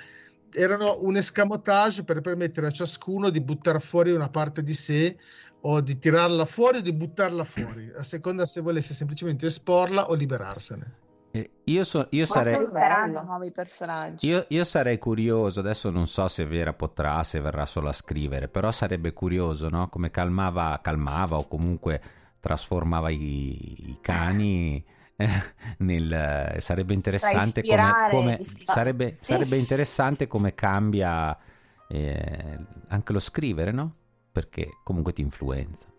[0.53, 5.17] erano un escamotage per permettere a ciascuno di buttare fuori una parte di sé
[5.63, 10.15] o di tirarla fuori o di buttarla fuori, a seconda se volesse semplicemente esporla o
[10.15, 11.12] liberarsene.
[11.64, 12.66] Io, so, io sarei
[13.24, 14.26] nuovi personaggi.
[14.26, 15.61] Io, io, sarei curioso.
[15.61, 19.89] Adesso non so se Vera potrà, se verrà solo a scrivere, però sarebbe curioso, no?
[19.89, 22.03] Come calmava, calmava o comunque
[22.41, 24.85] trasformava i, i cani
[25.78, 29.24] nel, sarebbe interessante come, come sarebbe, sì.
[29.24, 31.37] sarebbe, interessante come cambia
[31.89, 32.59] eh,
[32.89, 33.95] anche lo scrivere, no?
[34.33, 35.91] Perché comunque ti influenza.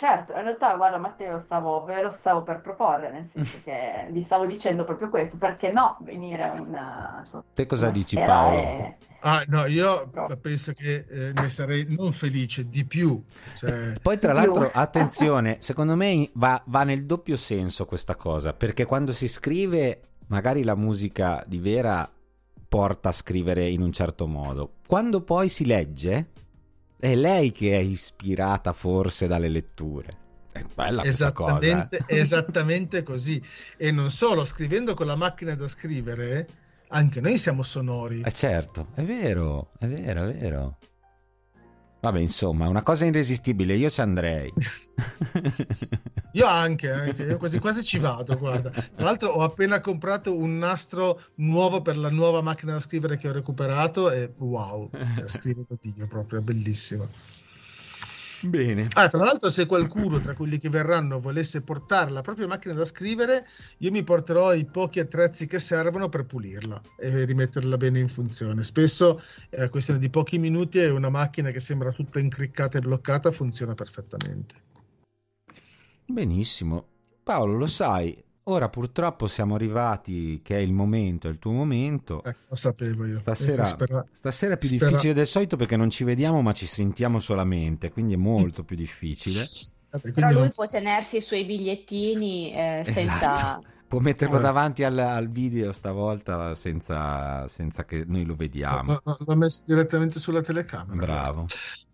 [0.00, 4.22] Certo, in realtà, guarda Matteo, stavo, ve lo stavo per proporre, nel senso che vi
[4.22, 7.26] stavo dicendo proprio questo, perché no venire a una...
[7.52, 8.56] Te cosa dici Paolo?
[8.56, 8.96] E...
[9.20, 10.34] Ah, no, io Però...
[10.38, 13.22] penso che eh, ne sarei non felice di più.
[13.54, 13.98] Cioè...
[14.00, 19.12] Poi, tra l'altro, attenzione, secondo me va, va, nel doppio senso questa cosa, perché quando
[19.12, 22.10] si scrive, magari la musica di Vera
[22.66, 24.76] porta a scrivere in un certo modo.
[24.86, 26.28] Quando poi si legge,
[27.00, 30.28] è lei che è ispirata forse dalle letture.
[30.52, 32.18] È bella esattamente, cosa, eh?
[32.18, 33.42] esattamente così.
[33.76, 36.46] E non solo, scrivendo con la macchina da scrivere,
[36.88, 38.20] anche noi siamo sonori.
[38.20, 40.78] Eh certo, è vero, è vero, è vero.
[42.00, 44.50] Vabbè, insomma, una cosa irresistibile, io ci andrei.
[46.32, 48.70] io anche, anche, io quasi quasi ci vado, guarda.
[48.70, 53.28] Tra l'altro ho appena comprato un nastro nuovo per la nuova macchina da scrivere che
[53.28, 54.90] ho recuperato e wow,
[55.26, 57.06] scrive da Dio proprio, bellissimo.
[58.42, 58.88] Bene.
[58.94, 62.86] Ah, tra l'altro, se qualcuno tra quelli che verranno volesse portare la propria macchina da
[62.86, 63.46] scrivere,
[63.78, 68.62] io mi porterò i pochi attrezzi che servono per pulirla e rimetterla bene in funzione.
[68.62, 73.30] Spesso è questione di pochi minuti e una macchina che sembra tutta incriccata e bloccata
[73.30, 74.54] funziona perfettamente.
[76.06, 76.86] Benissimo.
[77.22, 78.20] Paolo, lo sai,
[78.50, 82.20] Ora purtroppo siamo arrivati, che è il momento, è il tuo momento.
[82.24, 83.14] Eh, lo sapevo io.
[83.14, 84.04] Stasera, spera...
[84.10, 84.86] stasera è più spera...
[84.86, 88.74] difficile del solito perché non ci vediamo ma ci sentiamo solamente, quindi è molto più
[88.74, 89.46] difficile.
[89.90, 90.52] Vabbè, Però lui non...
[90.52, 93.32] può tenersi i suoi bigliettini eh, senza...
[93.32, 93.66] Esatto.
[93.86, 94.42] Può metterlo eh.
[94.42, 99.00] davanti al, al, video stavolta senza, senza, che noi lo vediamo.
[99.04, 100.94] L'ho messo direttamente sulla telecamera.
[100.94, 101.46] Bravo.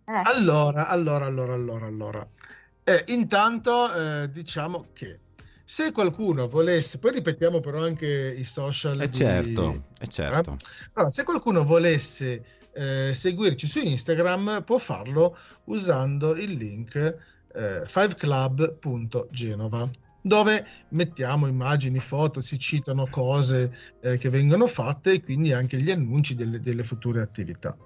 [0.07, 0.23] Eh.
[0.25, 2.27] Allora, allora, allora, allora, allora.
[2.83, 5.21] Eh, intanto eh, diciamo che
[5.69, 9.01] se qualcuno volesse, poi ripetiamo però anche i social.
[9.01, 9.17] Eh di...
[9.17, 10.53] certo, eh certo.
[10.53, 10.57] Eh?
[10.93, 17.17] Allora, se qualcuno volesse eh, seguirci su Instagram può farlo usando il link
[17.53, 19.91] eh, fiveclub.genova
[20.21, 25.91] dove mettiamo immagini, foto, si citano cose eh, che vengono fatte e quindi anche gli
[25.91, 27.77] annunci delle, delle future attività.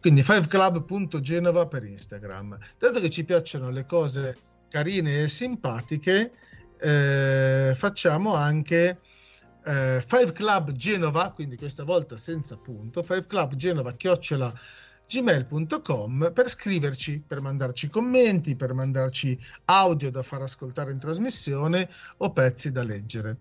[0.00, 2.58] Quindi fiveclub.genova per Instagram.
[2.78, 4.36] Dato che ci piacciono le cose
[4.68, 6.32] carine e simpatiche,
[6.78, 9.00] eh, facciamo anche
[9.64, 14.52] eh, Five Club Genova, quindi questa volta senza punto, Five Club Genova chiocciola
[15.08, 22.32] gmail.com per scriverci, per mandarci commenti, per mandarci audio da far ascoltare in trasmissione o
[22.32, 23.36] pezzi da leggere.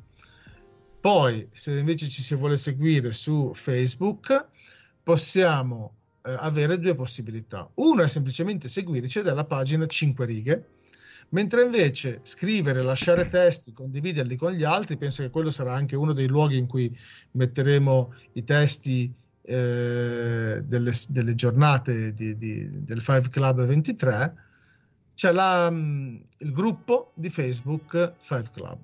[0.99, 4.47] Poi, se invece ci si vuole seguire su Facebook,
[5.03, 7.69] possiamo eh, avere due possibilità.
[7.75, 10.69] Una è semplicemente seguirci ed è la pagina 5 righe,
[11.29, 16.13] mentre invece scrivere, lasciare testi, condividerli con gli altri, penso che quello sarà anche uno
[16.13, 16.95] dei luoghi in cui
[17.31, 24.35] metteremo i testi eh, delle, delle, giornate di, di, del Five Club 23,
[25.13, 28.79] c'è la, mm, il gruppo di Facebook Five Club.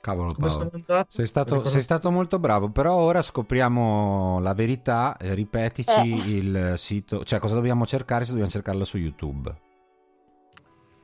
[0.00, 0.70] Cavolo Paolo,
[1.08, 6.36] sei stato, sei stato, molto bravo, però ora scopriamo la verità, eh, ripetici eh.
[6.36, 9.65] il sito, cioè cosa dobbiamo cercare se dobbiamo cercarla su YouTube.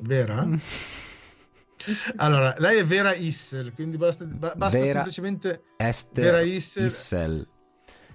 [0.02, 0.44] Vera?
[0.44, 0.54] Mm.
[2.16, 6.84] allora, lei è Vera Issel, quindi basta, basta Vera semplicemente Esther Vera Issel.
[6.84, 7.48] Issel.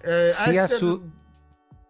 [0.01, 0.77] Eh, sia Esther...
[0.77, 1.11] su...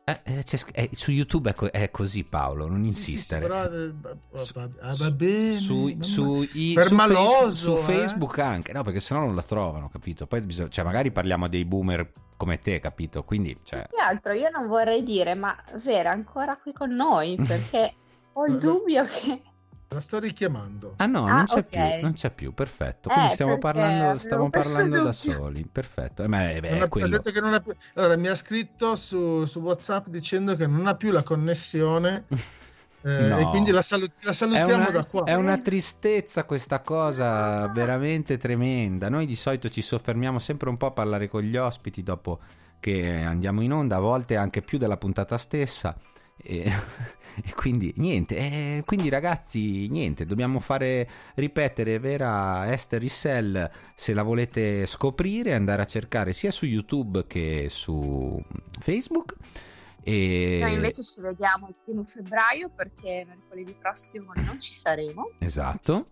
[0.09, 3.41] Eh, eh, eh, su YouTube è, co- è, così Paolo, non insistere.
[3.41, 7.77] Sì, sì, però, ah, va bene, su, su, i, per su, maloso, Facebook, su eh?
[7.81, 10.25] Facebook anche, no perché sennò non la trovano, capito?
[10.25, 13.25] Poi bisogna, cioè, magari parliamo dei boomer come te, capito?
[13.25, 13.85] Quindi, cioè...
[13.89, 17.93] Che altro, io non vorrei dire, ma Vera ancora qui con noi, perché
[18.31, 19.41] ho il dubbio che
[19.89, 20.95] la sto richiamando.
[20.97, 21.93] Ah no, ah, non, c'è okay.
[21.93, 23.09] più, non c'è più, perfetto.
[23.09, 26.23] Quindi eh, stiamo parlando, stiamo parlando da soli, perfetto.
[26.23, 27.07] Eh, ma è, beh, ha, quello...
[27.07, 27.73] detto che non ha più...
[27.95, 32.25] Allora, mi ha scritto su, su WhatsApp dicendo che non ha più la connessione.
[33.03, 33.37] Eh, no.
[33.37, 35.23] E quindi la, salut- la salutiamo una, da qua.
[35.23, 39.07] È una tristezza questa cosa veramente tremenda.
[39.07, 42.39] Noi di solito ci soffermiamo sempre un po' a parlare con gli ospiti dopo
[42.79, 45.95] che andiamo in onda, a volte anche più della puntata stessa.
[46.37, 46.71] E,
[47.43, 54.23] e quindi niente, e quindi ragazzi, niente, dobbiamo fare ripetere vera Esther Issel se la
[54.23, 58.41] volete scoprire, andare a cercare sia su YouTube che su
[58.79, 59.35] Facebook.
[60.03, 60.59] E...
[60.61, 65.31] Noi invece ci vediamo il primo febbraio perché mercoledì prossimo non ci saremo.
[65.39, 66.11] Esatto.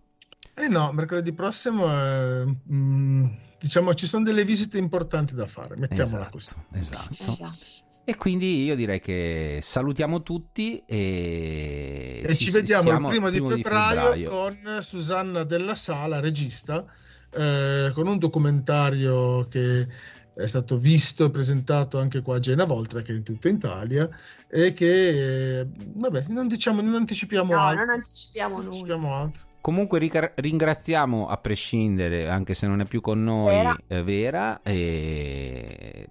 [0.54, 3.26] Eh no, mercoledì prossimo eh, mh, mm,
[3.58, 6.54] diciamo ci sono delle visite importanti da fare, mettiamola esatto, così.
[6.72, 7.12] Esatto.
[7.12, 7.85] esatto.
[8.08, 13.38] E quindi io direi che salutiamo tutti e, e ci, ci vediamo il primo, di,
[13.38, 16.84] primo febbraio di, febbraio con Susanna Della Sala, regista,
[17.32, 19.88] eh, con un documentario che
[20.34, 24.08] è stato visto e presentato anche qua a Genova, oltre che in tutta Italia,
[24.48, 27.86] e che, eh, vabbè, non diciamo, non anticipiamo no, altro.
[27.86, 29.42] non anticipiamo, non anticipiamo altro.
[29.60, 36.08] Comunque ringraziamo a prescindere, anche se non è più con noi, Vera, eh, Vera e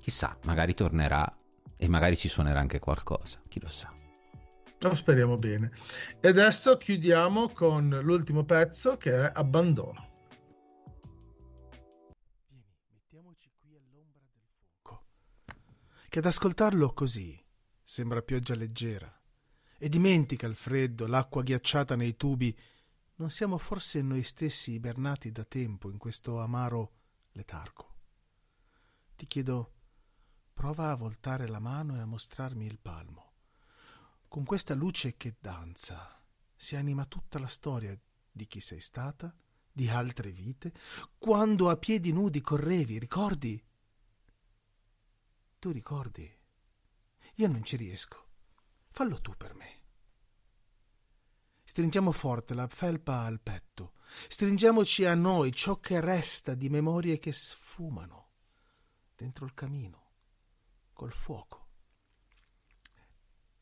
[0.00, 1.36] chissà, magari tornerà
[1.76, 3.92] e magari ci suonerà anche qualcosa, chi lo sa.
[4.82, 5.70] Lo speriamo bene.
[6.20, 10.08] E adesso chiudiamo con l'ultimo pezzo che è Abbandono.
[12.48, 14.46] Vieni, mettiamoci qui all'ombra del
[14.80, 15.06] fuoco.
[16.08, 17.38] Che ad ascoltarlo così
[17.82, 19.14] sembra pioggia leggera.
[19.76, 22.56] E dimentica il freddo, l'acqua ghiacciata nei tubi.
[23.16, 26.92] Non siamo forse noi stessi ibernati da tempo in questo amaro
[27.32, 27.96] letargo?
[29.14, 29.79] Ti chiedo
[30.60, 33.32] Prova a voltare la mano e a mostrarmi il palmo.
[34.28, 36.22] Con questa luce che danza
[36.54, 37.98] si anima tutta la storia
[38.30, 39.34] di chi sei stata,
[39.72, 40.74] di altre vite,
[41.16, 43.64] quando a piedi nudi correvi, ricordi?
[45.58, 46.30] Tu ricordi?
[47.36, 48.26] Io non ci riesco.
[48.90, 49.80] Fallo tu per me.
[51.64, 53.94] Stringiamo forte la felpa al petto,
[54.28, 58.32] stringiamoci a noi ciò che resta di memorie che sfumano
[59.16, 60.08] dentro il camino
[61.00, 61.68] col fuoco.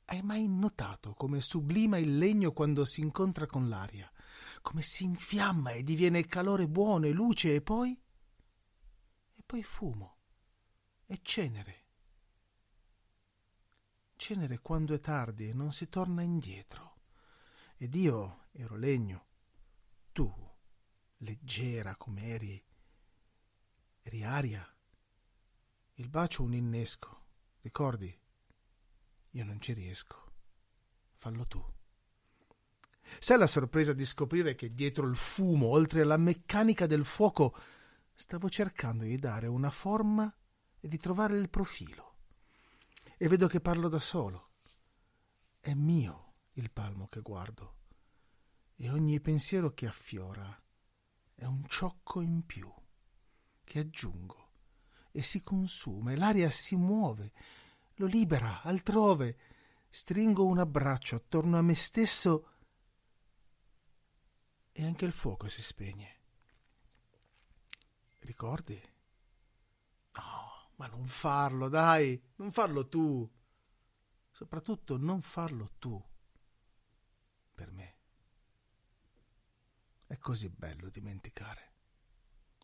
[0.07, 4.11] Hai mai notato come sublima il legno quando si incontra con l'aria,
[4.61, 7.97] come si infiamma e diviene calore buono e luce e poi...
[9.37, 10.17] e poi fumo
[11.07, 11.87] e cenere.
[14.17, 17.03] Cenere quando è tardi e non si torna indietro.
[17.77, 19.27] Ed io ero legno,
[20.11, 20.29] tu,
[21.19, 22.67] leggera come eri,
[24.03, 24.77] eri aria.
[25.95, 27.18] Il bacio un innesco
[27.69, 28.19] Ricordi?
[29.33, 30.33] Io non ci riesco.
[31.17, 31.63] Fallo tu.
[33.19, 37.55] Sai la sorpresa di scoprire che dietro il fumo, oltre alla meccanica del fuoco,
[38.15, 40.35] stavo cercando di dare una forma
[40.81, 42.17] e di trovare il profilo.
[43.19, 44.53] E vedo che parlo da solo.
[45.61, 47.81] È mio il palmo che guardo.
[48.77, 50.59] E ogni pensiero che affiora
[51.35, 52.73] è un ciocco in più
[53.63, 54.47] che aggiungo
[55.19, 57.33] e si consuma e l'aria si muove,
[57.99, 59.39] lo libera altrove.
[59.89, 62.53] Stringo un abbraccio attorno a me stesso
[64.73, 66.17] e anche il fuoco si spegne.
[68.21, 68.81] Ricordi?
[70.13, 73.29] No, ma non farlo, dai, non farlo tu.
[74.31, 76.01] Soprattutto non farlo tu.
[77.55, 77.97] Per me.
[80.07, 81.73] È così bello dimenticare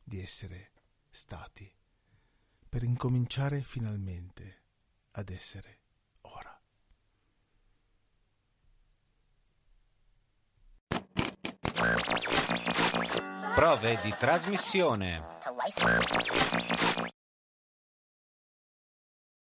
[0.05, 0.72] di essere
[1.11, 1.72] stati
[2.68, 4.64] per incominciare finalmente
[5.17, 5.79] ad essere
[6.23, 6.61] ora.
[13.55, 15.23] Prove di trasmissione.